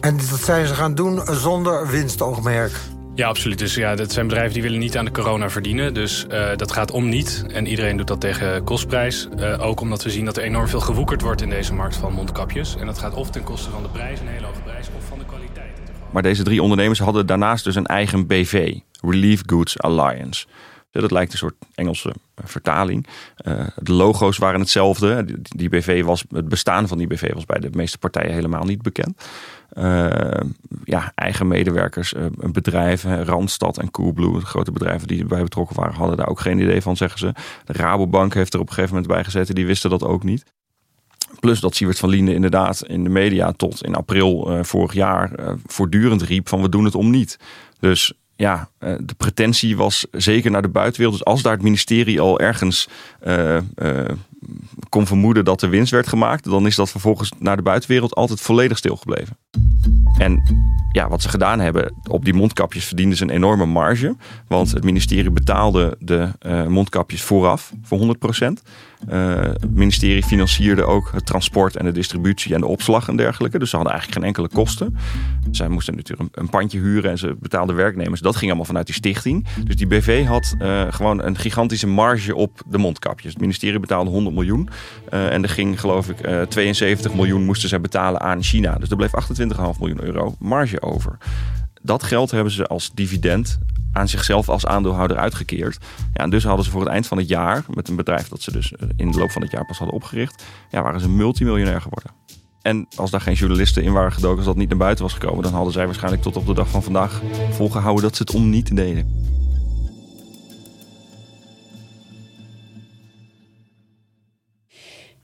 En 0.00 0.16
dat 0.16 0.40
zijn 0.40 0.66
ze 0.66 0.74
gaan 0.74 0.94
doen 0.94 1.20
zonder 1.26 1.90
winstoogmerk? 1.90 2.72
Ja, 3.14 3.28
absoluut. 3.28 3.58
Dus 3.58 3.74
ja, 3.74 3.94
dat 3.94 4.12
zijn 4.12 4.26
bedrijven 4.26 4.52
die 4.52 4.62
willen 4.62 4.78
niet 4.78 4.96
aan 4.96 5.04
de 5.04 5.10
corona 5.10 5.50
verdienen. 5.50 5.94
Dus 5.94 6.26
uh, 6.30 6.56
dat 6.56 6.72
gaat 6.72 6.90
om 6.90 7.08
niet. 7.08 7.44
En 7.48 7.66
iedereen 7.66 7.96
doet 7.96 8.06
dat 8.06 8.20
tegen 8.20 8.64
kostprijs. 8.64 9.28
Uh, 9.38 9.66
ook 9.66 9.80
omdat 9.80 10.02
we 10.02 10.10
zien 10.10 10.24
dat 10.24 10.36
er 10.36 10.42
enorm 10.42 10.68
veel 10.68 10.80
gewoekerd 10.80 11.20
wordt 11.20 11.42
in 11.42 11.50
deze 11.50 11.74
markt 11.74 11.96
van 11.96 12.12
mondkapjes. 12.12 12.76
En 12.76 12.86
dat 12.86 12.98
gaat 12.98 13.14
of 13.14 13.30
ten 13.30 13.44
koste 13.44 13.70
van 13.70 13.82
de 13.82 13.88
prijs, 13.88 14.20
een 14.20 14.28
hele 14.28 14.46
hoge 14.46 14.60
prijs, 14.60 14.88
of 14.96 15.04
van 15.04 15.18
de 15.18 15.24
kwaliteit. 15.24 15.89
Maar 16.12 16.22
deze 16.22 16.42
drie 16.42 16.62
ondernemers 16.62 16.98
hadden 16.98 17.26
daarnaast 17.26 17.64
dus 17.64 17.74
een 17.74 17.86
eigen 17.86 18.26
BV, 18.26 18.78
Relief 19.00 19.42
Goods 19.46 19.78
Alliance. 19.78 20.46
Dat 20.90 21.10
lijkt 21.10 21.32
een 21.32 21.38
soort 21.38 21.54
Engelse 21.74 22.14
vertaling. 22.44 23.06
Uh, 23.46 23.66
de 23.76 23.92
logo's 23.92 24.38
waren 24.38 24.60
hetzelfde. 24.60 25.24
Die, 25.42 25.68
BV 25.68 26.04
was, 26.04 26.24
het 26.30 26.48
bestaan 26.48 26.88
van 26.88 26.98
die 26.98 27.06
BV 27.06 27.32
was 27.34 27.44
bij 27.44 27.58
de 27.58 27.68
meeste 27.72 27.98
partijen 27.98 28.32
helemaal 28.32 28.64
niet 28.64 28.82
bekend. 28.82 29.24
Uh, 29.72 30.10
ja, 30.84 31.12
eigen 31.14 31.48
medewerkers, 31.48 32.14
bedrijven, 32.52 33.24
Randstad 33.24 33.78
en 33.78 33.90
Coolblue, 33.90 34.38
de 34.38 34.46
grote 34.46 34.72
bedrijven 34.72 35.08
die 35.08 35.20
erbij 35.20 35.42
betrokken 35.42 35.76
waren, 35.76 35.94
hadden 35.94 36.16
daar 36.16 36.28
ook 36.28 36.40
geen 36.40 36.58
idee 36.58 36.82
van, 36.82 36.96
zeggen 36.96 37.18
ze. 37.18 37.32
De 37.64 37.72
Rabobank 37.72 38.34
heeft 38.34 38.54
er 38.54 38.60
op 38.60 38.68
een 38.68 38.74
gegeven 38.74 38.94
moment 38.94 39.12
bij 39.12 39.24
gezeten, 39.24 39.54
die 39.54 39.66
wisten 39.66 39.90
dat 39.90 40.04
ook 40.04 40.22
niet. 40.22 40.44
Plus 41.40 41.60
dat 41.60 41.74
Siewert 41.74 41.98
van 41.98 42.08
Liende 42.08 42.34
inderdaad 42.34 42.84
in 42.86 43.04
de 43.04 43.10
media 43.10 43.52
tot 43.52 43.84
in 43.84 43.94
april 43.94 44.52
uh, 44.52 44.62
vorig 44.62 44.92
jaar 44.92 45.40
uh, 45.40 45.52
voortdurend 45.66 46.22
riep 46.22 46.48
van 46.48 46.62
we 46.62 46.68
doen 46.68 46.84
het 46.84 46.94
om 46.94 47.10
niet. 47.10 47.38
Dus 47.80 48.12
ja, 48.36 48.68
uh, 48.80 48.94
de 49.00 49.14
pretentie 49.14 49.76
was 49.76 50.06
zeker 50.10 50.50
naar 50.50 50.62
de 50.62 50.68
buitenwereld. 50.68 51.18
Dus 51.18 51.26
als 51.26 51.42
daar 51.42 51.52
het 51.52 51.62
ministerie 51.62 52.20
al 52.20 52.40
ergens 52.40 52.88
kon 54.88 55.06
vermoeden 55.06 55.44
dat 55.44 55.62
er 55.62 55.70
winst 55.70 55.92
werd 55.92 56.08
gemaakt, 56.08 56.44
dan 56.44 56.66
is 56.66 56.76
dat 56.76 56.90
vervolgens 56.90 57.32
naar 57.38 57.56
de 57.56 57.62
buitenwereld 57.62 58.14
altijd 58.14 58.40
volledig 58.40 58.78
stilgebleven. 58.78 59.36
En 60.18 60.42
ja, 60.92 61.08
wat 61.08 61.22
ze 61.22 61.28
gedaan 61.28 61.60
hebben, 61.60 61.94
op 62.08 62.24
die 62.24 62.34
mondkapjes 62.34 62.84
verdienden 62.84 63.16
ze 63.16 63.22
een 63.22 63.30
enorme 63.30 63.66
marge. 63.66 64.16
Want 64.48 64.72
het 64.72 64.84
ministerie 64.84 65.30
betaalde 65.30 65.96
de 65.98 66.28
mondkapjes 66.68 67.22
vooraf 67.22 67.72
voor 67.82 67.98
100 67.98 68.18
procent. 68.18 68.62
Uh, 68.64 68.70
het 69.08 69.74
ministerie 69.74 70.22
financierde 70.22 70.84
ook 70.84 71.10
het 71.12 71.26
transport 71.26 71.76
en 71.76 71.84
de 71.84 71.92
distributie 71.92 72.54
en 72.54 72.60
de 72.60 72.66
opslag 72.66 73.08
en 73.08 73.16
dergelijke. 73.16 73.58
Dus 73.58 73.70
ze 73.70 73.76
hadden 73.76 73.94
eigenlijk 73.94 74.20
geen 74.20 74.28
enkele 74.28 74.48
kosten. 74.54 74.96
Zij 75.50 75.68
moesten 75.68 75.94
natuurlijk 75.94 76.36
een, 76.36 76.48
pandje 76.48 76.78
huren 76.78 77.10
en 77.10 77.18
ze 77.18 77.36
betaalden 77.40 77.76
werknemers. 77.76 78.20
Dat 78.20 78.36
ging 78.36 78.46
allemaal 78.46 78.66
vanuit 78.66 78.86
die 78.86 78.94
stichting. 78.94 79.46
Dus 79.64 79.76
die 79.76 79.86
BV 79.86 80.24
had 80.24 80.54
uh, 80.62 80.82
gewoon 80.90 81.22
een 81.22 81.36
gigantische 81.36 81.86
marge 81.86 82.34
op 82.34 82.62
de 82.66 82.78
mondkapjes. 82.78 83.32
Het 83.32 83.40
ministerie 83.40 83.80
betaalde 83.80 84.10
100 84.10 84.34
miljoen. 84.34 84.68
Uh, 85.12 85.32
en 85.32 85.42
er 85.42 85.48
ging 85.48 85.80
geloof 85.80 86.08
ik 86.08 86.48
72 86.48 87.14
miljoen 87.14 87.44
moesten 87.44 87.68
zij 87.68 87.80
betalen 87.80 88.20
aan 88.20 88.42
China. 88.42 88.74
Dus 88.74 88.90
er 88.90 88.96
bleef 88.96 89.10
28,5 89.10 89.78
miljoen 89.78 90.02
euro 90.02 90.34
marge 90.38 90.82
over. 90.82 91.18
Dat 91.82 92.02
geld 92.02 92.30
hebben 92.30 92.52
ze 92.52 92.66
als 92.66 92.90
dividend 92.94 93.58
aan 93.92 94.08
zichzelf 94.08 94.48
als 94.48 94.66
aandeelhouder 94.66 95.16
uitgekeerd. 95.16 95.78
Ja, 96.12 96.22
en 96.22 96.30
dus 96.30 96.44
hadden 96.44 96.64
ze 96.64 96.70
voor 96.70 96.80
het 96.80 96.90
eind 96.90 97.06
van 97.06 97.18
het 97.18 97.28
jaar, 97.28 97.64
met 97.74 97.88
een 97.88 97.96
bedrijf 97.96 98.28
dat 98.28 98.42
ze 98.42 98.52
dus 98.52 98.72
in 98.96 99.10
de 99.10 99.18
loop 99.18 99.30
van 99.30 99.42
het 99.42 99.50
jaar 99.50 99.66
pas 99.66 99.78
hadden 99.78 99.96
opgericht, 99.96 100.44
ja, 100.70 100.82
waren 100.82 101.00
ze 101.00 101.08
multimiljonair 101.08 101.80
geworden. 101.80 102.12
En 102.62 102.86
als 102.96 103.10
daar 103.10 103.20
geen 103.20 103.34
journalisten 103.34 103.82
in 103.82 103.92
waren 103.92 104.12
gedoken, 104.12 104.36
als 104.36 104.46
dat 104.46 104.56
niet 104.56 104.68
naar 104.68 104.78
buiten 104.78 105.04
was 105.04 105.12
gekomen, 105.12 105.42
dan 105.42 105.52
hadden 105.52 105.72
zij 105.72 105.86
waarschijnlijk 105.86 106.22
tot 106.22 106.36
op 106.36 106.46
de 106.46 106.54
dag 106.54 106.68
van 106.68 106.82
vandaag 106.82 107.22
volgehouden 107.50 108.02
dat 108.02 108.16
ze 108.16 108.22
het 108.22 108.34
om 108.34 108.50
niet 108.50 108.76
deden. 108.76 109.28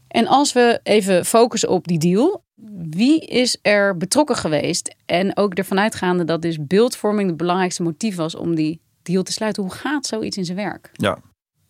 En 0.08 0.26
als 0.26 0.52
we 0.52 0.80
even 0.82 1.24
focussen 1.24 1.68
op 1.68 1.86
die 1.86 1.98
deal, 1.98 2.44
wie 2.90 3.20
is 3.20 3.58
er 3.62 3.96
betrokken 3.96 4.36
geweest? 4.36 4.94
En 5.06 5.36
ook 5.36 5.54
ervan 5.54 5.78
uitgaande 5.78 6.24
dat 6.24 6.42
dus 6.42 6.66
beeldvorming 6.66 7.28
het 7.28 7.36
belangrijkste 7.36 7.82
motief 7.82 8.16
was 8.16 8.34
om 8.34 8.54
die 8.54 8.80
deal 9.02 9.22
te 9.22 9.32
sluiten. 9.32 9.62
Hoe 9.62 9.72
gaat 9.72 10.06
zoiets 10.06 10.36
in 10.36 10.44
zijn 10.44 10.56
werk? 10.56 10.90
Ja, 10.92 11.18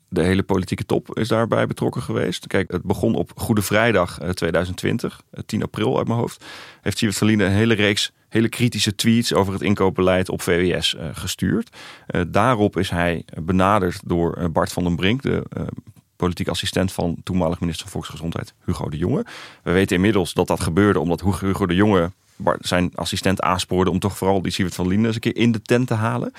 de 0.09 0.23
hele 0.23 0.43
politieke 0.43 0.85
top 0.85 1.19
is 1.19 1.29
daarbij 1.29 1.67
betrokken 1.67 2.03
geweest. 2.03 2.47
Kijk, 2.47 2.73
het 2.73 2.83
begon 2.83 3.15
op 3.15 3.33
Goede 3.35 3.63
Vrijdag 3.63 4.19
2020, 4.35 5.23
eh, 5.31 5.41
10 5.47 5.59
eh, 5.59 5.65
april 5.65 5.99
uit 5.99 6.07
mijn 6.07 6.19
hoofd. 6.19 6.45
Heeft 6.81 6.99
Siewert 6.99 7.19
van 7.19 7.29
een 7.29 7.41
hele 7.41 7.75
reeks 7.75 8.13
hele 8.29 8.49
kritische 8.49 8.95
tweets 8.95 9.35
over 9.35 9.53
het 9.53 9.63
inkoopbeleid 9.63 10.29
op 10.29 10.43
VWS 10.43 10.95
uh, 10.95 11.09
gestuurd. 11.13 11.77
Daarop 12.29 12.77
is 12.77 12.91
hij 12.91 13.25
benaderd 13.43 14.01
door 14.05 14.51
Bart 14.51 14.73
van 14.73 14.85
den 14.85 14.97
Brink, 14.97 15.23
de 15.23 15.47
politiek 16.17 16.49
assistent 16.49 16.93
van 16.93 17.17
toenmalig 17.23 17.61
minister 17.61 17.83
van 17.83 17.93
Volksgezondheid 17.93 18.55
Hugo 18.65 18.89
de 18.89 18.97
Jonge. 18.97 19.25
We 19.63 19.73
weten 19.73 19.97
inmiddels 19.97 20.33
dat 20.33 20.47
dat 20.47 20.61
gebeurde 20.61 21.01
omdat 21.01 21.21
Hugo 21.21 21.67
de 21.67 21.75
Jonge 21.75 22.11
zijn 22.59 22.91
assistent 22.95 23.41
aanspoorde 23.41 23.91
om 23.91 23.99
toch 23.99 24.17
vooral 24.17 24.43
die 24.43 24.53
Siewert 24.53 24.77
van 24.77 24.89
Linden 24.89 25.07
eens 25.07 25.15
een 25.15 25.21
keer 25.21 25.37
in 25.37 25.53
de 25.53 25.63
tent 25.63 25.87
te 25.87 25.95
halen. 25.95 26.33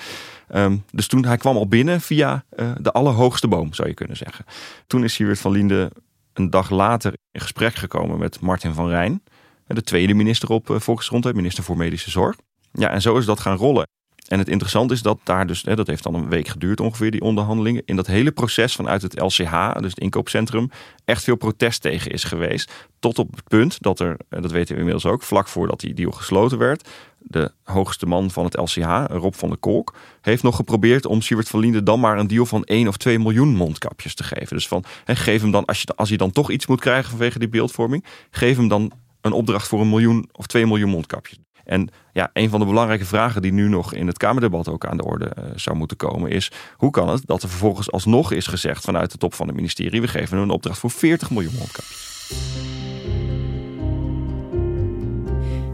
Ehm, 0.48 0.76
dus 0.90 1.06
toen 1.06 1.24
hij 1.24 1.36
kwam 1.36 1.56
al 1.56 1.68
binnen 1.68 2.00
via 2.00 2.44
uh, 2.56 2.70
de 2.80 2.92
allerhoogste 2.92 3.48
boom, 3.48 3.74
zou 3.74 3.88
je 3.88 3.94
kunnen 3.94 4.16
zeggen. 4.16 4.44
Toen 4.86 5.04
is 5.04 5.14
Siewert 5.14 5.40
van 5.40 5.52
Linden 5.52 5.90
een 6.32 6.50
dag 6.50 6.70
later 6.70 7.12
in 7.32 7.40
gesprek 7.40 7.74
gekomen 7.74 8.18
met 8.18 8.40
Martin 8.40 8.74
van 8.74 8.88
Rijn, 8.88 9.22
de 9.66 9.82
tweede 9.82 10.14
minister 10.14 10.48
op 10.48 10.70
uh, 10.70 10.78
Volksgezondheid, 10.80 11.34
minister 11.34 11.64
voor 11.64 11.76
Medische 11.76 12.10
Zorg. 12.10 12.36
Ja, 12.72 12.88
en 12.88 13.02
zo 13.02 13.16
is 13.16 13.24
dat 13.24 13.40
gaan 13.40 13.56
rollen. 13.56 13.86
En 14.28 14.38
het 14.38 14.48
interessante 14.48 14.94
is 14.94 15.02
dat 15.02 15.18
daar 15.24 15.46
dus, 15.46 15.62
hè, 15.62 15.76
dat 15.76 15.86
heeft 15.86 16.02
dan 16.02 16.14
een 16.14 16.28
week 16.28 16.48
geduurd 16.48 16.80
ongeveer, 16.80 17.10
die 17.10 17.20
onderhandelingen. 17.20 17.82
In 17.84 17.96
dat 17.96 18.06
hele 18.06 18.32
proces 18.32 18.74
vanuit 18.74 19.02
het 19.02 19.20
LCH, 19.20 19.72
dus 19.80 19.90
het 19.90 19.98
inkoopcentrum, 19.98 20.70
echt 21.04 21.24
veel 21.24 21.36
protest 21.36 21.80
tegen 21.80 22.10
is 22.10 22.24
geweest. 22.24 22.72
Tot 22.98 23.18
op 23.18 23.36
het 23.36 23.48
punt 23.48 23.82
dat 23.82 24.00
er, 24.00 24.16
dat 24.28 24.50
weten 24.50 24.74
we 24.74 24.78
inmiddels 24.78 25.06
ook, 25.06 25.22
vlak 25.22 25.48
voordat 25.48 25.80
die 25.80 25.94
deal 25.94 26.10
gesloten 26.10 26.58
werd, 26.58 26.88
de 27.18 27.52
hoogste 27.62 28.06
man 28.06 28.30
van 28.30 28.44
het 28.44 28.56
LCH, 28.56 29.04
Rob 29.08 29.34
van 29.34 29.48
der 29.48 29.58
Kolk, 29.58 29.94
heeft 30.20 30.42
nog 30.42 30.56
geprobeerd 30.56 31.06
om 31.06 31.22
Siewert 31.22 31.48
van 31.48 31.60
Linden 31.60 31.84
dan 31.84 32.00
maar 32.00 32.18
een 32.18 32.26
deal 32.26 32.46
van 32.46 32.64
1 32.64 32.88
of 32.88 32.96
2 32.96 33.18
miljoen 33.18 33.54
mondkapjes 33.54 34.14
te 34.14 34.24
geven. 34.24 34.56
Dus 34.56 34.68
van, 34.68 34.84
hè, 35.04 35.16
geef 35.16 35.40
hem 35.40 35.50
dan, 35.50 35.64
als 35.64 35.80
je, 35.80 35.86
als 35.96 36.08
hij 36.08 36.18
dan 36.18 36.30
toch 36.30 36.50
iets 36.50 36.66
moet 36.66 36.80
krijgen 36.80 37.10
vanwege 37.10 37.38
die 37.38 37.48
beeldvorming, 37.48 38.04
geef 38.30 38.56
hem 38.56 38.68
dan 38.68 38.92
een 39.20 39.32
opdracht 39.32 39.68
voor 39.68 39.80
een 39.80 39.88
miljoen 39.88 40.28
of 40.32 40.46
2 40.46 40.66
miljoen 40.66 40.90
mondkapjes. 40.90 41.38
En 41.68 41.88
ja, 42.12 42.30
een 42.32 42.50
van 42.50 42.60
de 42.60 42.66
belangrijke 42.66 43.04
vragen 43.04 43.42
die 43.42 43.52
nu 43.52 43.68
nog 43.68 43.94
in 43.94 44.06
het 44.06 44.18
Kamerdebat 44.18 44.68
ook 44.68 44.86
aan 44.86 44.96
de 44.96 45.04
orde 45.04 45.32
uh, 45.38 45.44
zou 45.54 45.76
moeten 45.76 45.96
komen 45.96 46.30
is: 46.30 46.50
hoe 46.76 46.90
kan 46.90 47.08
het 47.08 47.22
dat 47.26 47.42
er 47.42 47.48
vervolgens 47.48 47.90
alsnog 47.90 48.32
is 48.32 48.46
gezegd 48.46 48.84
vanuit 48.84 49.10
de 49.10 49.18
top 49.18 49.34
van 49.34 49.46
het 49.46 49.56
ministerie: 49.56 50.00
we 50.00 50.08
geven 50.08 50.38
een 50.38 50.50
opdracht 50.50 50.78
voor 50.78 50.90
40 50.90 51.30
miljoen 51.30 51.54
mondkapjes? 51.58 52.06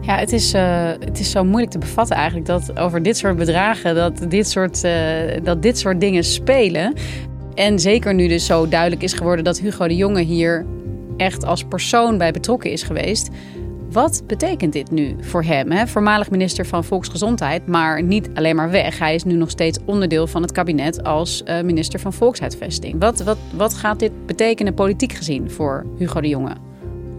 Ja, 0.01 0.17
het 0.17 0.31
is, 0.31 0.53
uh, 0.53 0.87
het 0.99 1.19
is 1.19 1.31
zo 1.31 1.43
moeilijk 1.43 1.71
te 1.71 1.77
bevatten 1.77 2.15
eigenlijk 2.15 2.47
dat 2.47 2.79
over 2.79 3.03
dit 3.03 3.17
soort 3.17 3.37
bedragen, 3.37 3.95
dat 3.95 4.25
dit 4.29 4.49
soort, 4.49 4.83
uh, 4.83 4.91
dat 5.43 5.61
dit 5.61 5.77
soort 5.77 5.99
dingen 5.99 6.23
spelen. 6.23 6.93
En 7.53 7.79
zeker 7.79 8.13
nu 8.13 8.27
dus 8.27 8.45
zo 8.45 8.67
duidelijk 8.67 9.01
is 9.01 9.13
geworden 9.13 9.45
dat 9.45 9.59
Hugo 9.59 9.87
de 9.87 9.95
Jonge 9.95 10.21
hier 10.21 10.65
echt 11.17 11.45
als 11.45 11.63
persoon 11.63 12.17
bij 12.17 12.31
betrokken 12.31 12.71
is 12.71 12.83
geweest. 12.83 13.29
Wat 13.95 14.23
betekent 14.27 14.73
dit 14.73 14.91
nu 14.91 15.15
voor 15.19 15.43
hem? 15.43 15.71
Hè? 15.71 15.87
Voormalig 15.87 16.29
minister 16.29 16.65
van 16.65 16.83
Volksgezondheid, 16.83 17.67
maar 17.67 18.03
niet 18.03 18.29
alleen 18.33 18.55
maar 18.55 18.69
weg. 18.69 18.99
Hij 18.99 19.15
is 19.15 19.23
nu 19.23 19.33
nog 19.33 19.49
steeds 19.49 19.79
onderdeel 19.85 20.27
van 20.27 20.41
het 20.41 20.51
kabinet 20.51 21.03
als 21.03 21.43
uh, 21.45 21.61
minister 21.61 21.99
van 21.99 22.13
Volkshuisvesting. 22.13 22.99
Wat, 22.99 23.23
wat, 23.23 23.37
wat 23.53 23.73
gaat 23.73 23.99
dit 23.99 24.25
betekenen 24.25 24.73
politiek 24.73 25.13
gezien 25.13 25.51
voor 25.51 25.85
Hugo 25.97 26.21
de 26.21 26.27
Jonge? 26.27 26.55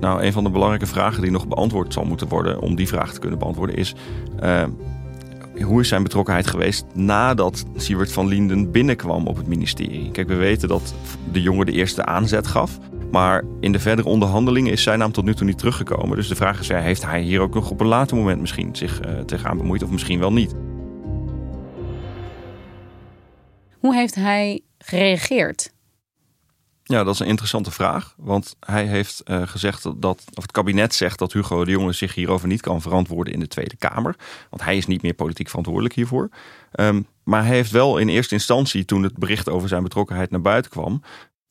Nou, 0.00 0.23
een 0.23 0.33
van 0.33 0.45
de 0.45 0.50
belangrijke 0.50 0.87
vragen 0.87 1.23
die 1.23 1.30
nog 1.30 1.49
beantwoord 1.49 1.92
zal 1.92 2.04
moeten 2.04 2.28
worden 2.28 2.61
om 2.61 2.75
die 2.75 2.88
vraag 2.88 3.12
te 3.12 3.21
kunnen 3.21 3.38
beantwoorden 3.38 3.76
is. 3.76 3.95
Uh, 4.42 4.64
hoe 5.62 5.80
is 5.80 5.88
zijn 5.88 6.02
betrokkenheid 6.02 6.47
geweest 6.47 6.85
nadat 6.95 7.64
Siewert 7.76 8.12
van 8.12 8.26
Linden 8.26 8.71
binnenkwam 8.71 9.26
op 9.26 9.37
het 9.37 9.47
ministerie? 9.47 10.11
Kijk, 10.11 10.28
we 10.28 10.35
weten 10.35 10.68
dat 10.68 10.95
de 11.33 11.42
jongen 11.42 11.66
de 11.66 11.73
eerste 11.73 12.04
aanzet 12.04 12.47
gaf. 12.47 12.78
Maar 13.11 13.45
in 13.61 13.73
de 13.73 13.81
verdere 13.81 14.09
onderhandelingen 14.09 14.73
is 14.73 14.83
zijn 14.83 14.99
naam 14.99 15.13
tot 15.13 15.25
nu 15.25 15.35
toe 15.35 15.47
niet 15.47 15.59
teruggekomen. 15.59 16.17
Dus 16.17 16.29
de 16.29 16.35
vraag 16.35 16.61
is, 16.61 16.69
heeft 16.69 17.05
hij 17.05 17.21
hier 17.21 17.41
ook 17.41 17.55
nog 17.55 17.71
op 17.71 17.81
een 17.81 17.87
later 17.87 18.17
moment 18.17 18.41
misschien 18.41 18.77
zich 18.77 19.07
uh, 19.07 19.21
tegenaan 19.21 19.57
bemoeid 19.57 19.83
of 19.83 19.91
misschien 19.91 20.19
wel 20.19 20.33
niet? 20.33 20.54
Hoe 23.78 23.95
heeft 23.95 24.15
hij 24.15 24.61
gereageerd? 24.78 25.75
Ja, 26.83 27.04
dat 27.04 27.15
is 27.15 27.21
een 27.21 27.26
interessante 27.26 27.71
vraag. 27.71 28.15
Want 28.17 28.57
hij 28.61 28.87
heeft 28.87 29.23
uh, 29.25 29.43
gezegd 29.47 29.83
dat, 29.83 30.25
of 30.35 30.43
het 30.43 30.52
kabinet 30.52 30.95
zegt 30.95 31.19
dat 31.19 31.33
Hugo 31.33 31.65
de 31.65 31.71
Jonge 31.71 31.93
zich 31.93 32.15
hierover 32.15 32.49
niet 32.49 32.61
kan 32.61 32.83
verantwoorden 32.83 33.33
in 33.33 33.41
de 33.41 33.49
Tweede 33.49 33.76
Kamer. 33.76 34.17
Want 34.50 34.63
hij 34.63 34.76
is 34.76 34.87
niet 34.87 35.02
meer 35.02 35.15
politiek 35.15 35.49
verantwoordelijk 35.49 35.95
hiervoor. 35.95 36.28
Um, 36.73 37.07
maar 37.25 37.45
hij 37.45 37.54
heeft 37.54 37.71
wel 37.71 37.99
in 37.99 38.09
eerste 38.09 38.35
instantie, 38.35 38.85
toen 38.85 39.02
het 39.02 39.19
bericht 39.19 39.49
over 39.49 39.69
zijn 39.69 39.83
betrokkenheid 39.83 40.30
naar 40.30 40.41
buiten 40.41 40.71
kwam, 40.71 41.02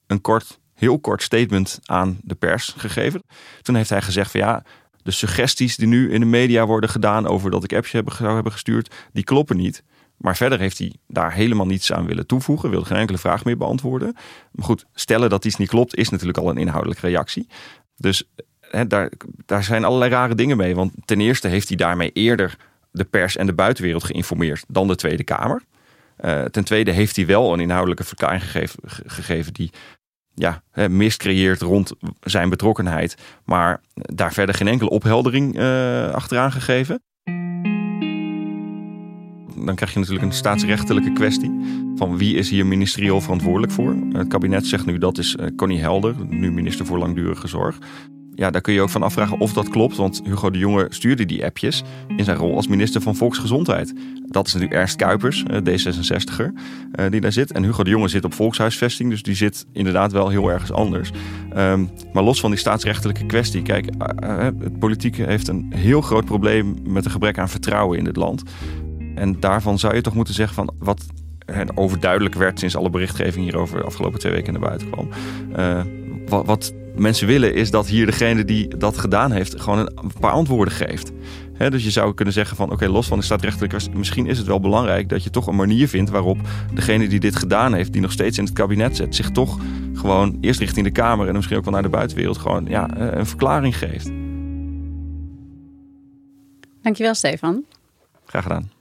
een 0.07 0.21
kort 0.21 0.59
heel 0.75 0.99
kort 0.99 1.21
statement 1.21 1.79
aan 1.85 2.17
de 2.21 2.35
pers 2.35 2.73
gegeven. 2.77 3.23
Toen 3.61 3.75
heeft 3.75 3.89
hij 3.89 4.01
gezegd 4.01 4.31
van 4.31 4.39
ja, 4.39 4.63
de 5.03 5.11
suggesties 5.11 5.75
die 5.75 5.87
nu 5.87 6.11
in 6.11 6.19
de 6.19 6.25
media 6.25 6.65
worden 6.65 6.89
gedaan 6.89 7.27
over 7.27 7.51
dat 7.51 7.63
ik 7.63 7.73
appjes 7.73 8.03
zou 8.17 8.33
hebben 8.33 8.51
gestuurd, 8.51 8.95
die 9.13 9.23
kloppen 9.23 9.57
niet. 9.57 9.83
Maar 10.17 10.35
verder 10.35 10.59
heeft 10.59 10.77
hij 10.77 10.93
daar 11.07 11.33
helemaal 11.33 11.65
niets 11.65 11.91
aan 11.91 12.05
willen 12.05 12.27
toevoegen, 12.27 12.69
wilde 12.69 12.85
geen 12.85 12.97
enkele 12.97 13.17
vraag 13.17 13.45
meer 13.45 13.57
beantwoorden. 13.57 14.15
Maar 14.51 14.65
goed, 14.65 14.85
stellen 14.93 15.29
dat 15.29 15.45
iets 15.45 15.55
niet 15.55 15.69
klopt 15.69 15.95
is 15.95 16.09
natuurlijk 16.09 16.37
al 16.37 16.49
een 16.49 16.57
inhoudelijke 16.57 17.07
reactie. 17.07 17.47
Dus 17.97 18.23
daar, 18.87 19.11
daar 19.45 19.63
zijn 19.63 19.83
allerlei 19.83 20.11
rare 20.11 20.35
dingen 20.35 20.57
mee. 20.57 20.75
Want 20.75 20.91
ten 21.05 21.21
eerste 21.21 21.47
heeft 21.47 21.67
hij 21.67 21.77
daarmee 21.77 22.11
eerder 22.11 22.57
de 22.91 23.03
pers 23.03 23.35
en 23.35 23.45
de 23.45 23.53
buitenwereld 23.53 24.03
geïnformeerd 24.03 24.65
dan 24.67 24.87
de 24.87 24.95
Tweede 24.95 25.23
Kamer. 25.23 25.61
Uh, 26.19 26.43
ten 26.43 26.63
tweede 26.63 26.91
heeft 26.91 27.15
hij 27.15 27.25
wel 27.25 27.53
een 27.53 27.59
inhoudelijke 27.59 28.03
verklaring 28.03 28.43
gegeven, 28.43 28.79
gegeven 29.05 29.53
die 29.53 29.71
ja, 30.35 30.61
mist 30.89 31.17
creëert 31.17 31.61
rond 31.61 31.91
zijn 32.21 32.49
betrokkenheid. 32.49 33.17
Maar 33.45 33.81
daar 33.93 34.33
verder 34.33 34.55
geen 34.55 34.67
enkele 34.67 34.89
opheldering 34.89 35.59
uh, 35.59 36.09
achteraan 36.09 36.51
gegeven. 36.51 37.03
Dan 39.65 39.75
krijg 39.75 39.93
je 39.93 39.99
natuurlijk 39.99 40.25
een 40.25 40.33
staatsrechtelijke 40.33 41.13
kwestie. 41.13 41.51
Van 41.95 42.17
wie 42.17 42.35
is 42.35 42.49
hier 42.49 42.65
ministerieel 42.65 43.21
verantwoordelijk 43.21 43.71
voor? 43.71 43.95
Het 44.11 44.27
kabinet 44.27 44.65
zegt 44.65 44.85
nu 44.85 44.97
dat 44.97 45.17
is 45.17 45.35
uh, 45.35 45.47
Connie 45.55 45.79
Helder, 45.79 46.15
nu 46.27 46.51
minister 46.51 46.85
voor 46.85 46.97
Langdurige 46.97 47.47
Zorg 47.47 47.77
ja, 48.35 48.51
daar 48.51 48.61
kun 48.61 48.73
je 48.73 48.81
ook 48.81 48.89
van 48.89 49.03
afvragen 49.03 49.39
of 49.39 49.53
dat 49.53 49.69
klopt. 49.69 49.95
Want 49.95 50.21
Hugo 50.23 50.49
de 50.49 50.57
Jonge 50.57 50.87
stuurde 50.89 51.25
die 51.25 51.45
appjes 51.45 51.83
in 52.07 52.23
zijn 52.23 52.37
rol 52.37 52.55
als 52.55 52.67
minister 52.67 53.01
van 53.01 53.15
Volksgezondheid. 53.15 53.93
Dat 54.25 54.47
is 54.47 54.53
natuurlijk 54.53 54.79
Ernst 54.79 54.95
Kuipers, 54.95 55.43
eh, 55.43 55.57
D66er, 55.57 56.53
eh, 56.91 57.05
die 57.09 57.21
daar 57.21 57.31
zit. 57.31 57.51
En 57.51 57.63
Hugo 57.63 57.83
de 57.83 57.89
Jonge 57.89 58.07
zit 58.07 58.25
op 58.25 58.33
volkshuisvesting, 58.33 59.09
dus 59.09 59.23
die 59.23 59.35
zit 59.35 59.65
inderdaad 59.73 60.11
wel 60.11 60.29
heel 60.29 60.49
ergens 60.49 60.71
anders. 60.71 61.11
Ehm, 61.53 61.85
maar 62.13 62.23
los 62.23 62.39
van 62.39 62.49
die 62.49 62.59
staatsrechtelijke 62.59 63.25
kwestie, 63.25 63.61
kijk, 63.61 63.85
uh, 64.23 64.43
het 64.43 64.79
politiek 64.79 65.17
heeft 65.17 65.47
een 65.47 65.73
heel 65.75 66.01
groot 66.01 66.25
probleem 66.25 66.75
met 66.83 67.05
een 67.05 67.11
gebrek 67.11 67.37
aan 67.39 67.49
vertrouwen 67.49 67.97
in 67.97 68.03
dit 68.03 68.15
land. 68.15 68.43
En 69.15 69.39
daarvan 69.39 69.79
zou 69.79 69.95
je 69.95 70.01
toch 70.01 70.15
moeten 70.15 70.33
zeggen 70.33 70.55
van 70.55 70.73
wat 70.79 71.05
overduidelijk 71.75 72.35
werd 72.35 72.59
sinds 72.59 72.75
alle 72.75 72.89
berichtgeving 72.89 73.43
hierover 73.43 73.77
de 73.77 73.83
afgelopen 73.83 74.19
twee 74.19 74.31
weken 74.31 74.53
naar 74.53 74.61
buiten 74.61 74.89
kwam. 74.89 75.09
wat, 76.27 76.45
wat 76.45 76.73
mensen 76.97 77.27
willen 77.27 77.53
is 77.53 77.71
dat 77.71 77.87
hier 77.87 78.05
degene 78.05 78.45
die 78.45 78.77
dat 78.77 78.97
gedaan 78.97 79.31
heeft 79.31 79.61
gewoon 79.61 79.79
een 79.79 80.11
paar 80.19 80.31
antwoorden 80.31 80.73
geeft. 80.73 81.11
dus 81.57 81.83
je 81.83 81.91
zou 81.91 82.13
kunnen 82.13 82.33
zeggen 82.33 82.57
van 82.57 82.71
oké, 82.71 82.87
los 82.89 83.07
van 83.07 83.17
de 83.17 83.23
staatrechtelijke, 83.23 83.77
misschien 83.93 84.27
is 84.27 84.37
het 84.37 84.47
wel 84.47 84.59
belangrijk 84.59 85.09
dat 85.09 85.23
je 85.23 85.29
toch 85.29 85.47
een 85.47 85.55
manier 85.55 85.87
vindt 85.87 86.09
waarop 86.09 86.37
degene 86.73 87.07
die 87.07 87.19
dit 87.19 87.35
gedaan 87.35 87.73
heeft, 87.73 87.93
die 87.93 88.01
nog 88.01 88.11
steeds 88.11 88.37
in 88.37 88.43
het 88.43 88.53
kabinet 88.53 88.95
zit, 88.95 89.15
zich 89.15 89.31
toch 89.31 89.59
gewoon 89.93 90.37
eerst 90.41 90.59
richting 90.59 90.85
de 90.85 90.91
Kamer 90.91 91.27
en 91.27 91.35
misschien 91.35 91.57
ook 91.57 91.63
wel 91.63 91.73
naar 91.73 91.81
de 91.81 91.89
buitenwereld 91.89 92.37
gewoon 92.37 92.65
ja, 92.67 92.89
eh, 92.97 93.17
een 93.17 93.25
verklaring 93.25 93.77
geeft. 93.77 94.09
Dankjewel, 96.81 97.13
Stefan. 97.13 97.63
Graag 98.25 98.43
gedaan. 98.43 98.71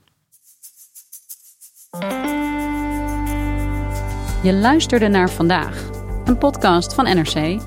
Je 4.43 4.53
luisterde 4.53 5.07
naar 5.07 5.29
vandaag, 5.29 5.89
een 6.25 6.37
podcast 6.37 6.93
van 6.93 7.05
NRC. 7.05 7.59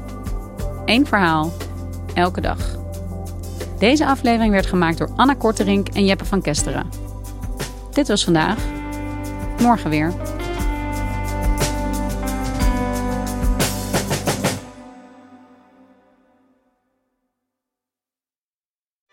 Eén 0.89 1.07
verhaal, 1.07 1.53
elke 2.15 2.41
dag. 2.41 2.59
Deze 3.79 4.07
aflevering 4.07 4.53
werd 4.53 4.67
gemaakt 4.67 4.99
door 4.99 5.11
Anna 5.17 5.35
Korterink 5.35 5.89
en 5.89 6.05
Jeppe 6.05 6.25
van 6.25 6.43
Kesteren. 6.43 6.91
Dit 7.93 8.09
was 8.09 8.25
vandaag. 8.25 8.59
Morgen 9.61 9.91
weer. 9.91 10.13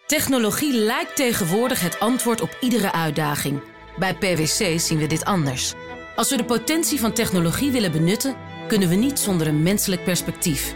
Technologie 0.05 0.73
lijkt 0.73 1.15
tegenwoordig 1.15 1.81
het 1.81 1.99
antwoord 1.99 2.41
op 2.41 2.57
iedere 2.61 2.91
uitdaging. 2.91 3.61
Bij 3.99 4.15
PwC 4.15 4.79
zien 4.79 4.97
we 4.97 5.07
dit 5.07 5.25
anders. 5.25 5.73
Als 6.15 6.29
we 6.29 6.37
de 6.37 6.45
potentie 6.45 6.99
van 6.99 7.13
technologie 7.13 7.71
willen 7.71 7.91
benutten, 7.91 8.35
kunnen 8.67 8.89
we 8.89 8.95
niet 8.95 9.19
zonder 9.19 9.47
een 9.47 9.63
menselijk 9.63 10.03
perspectief. 10.03 10.75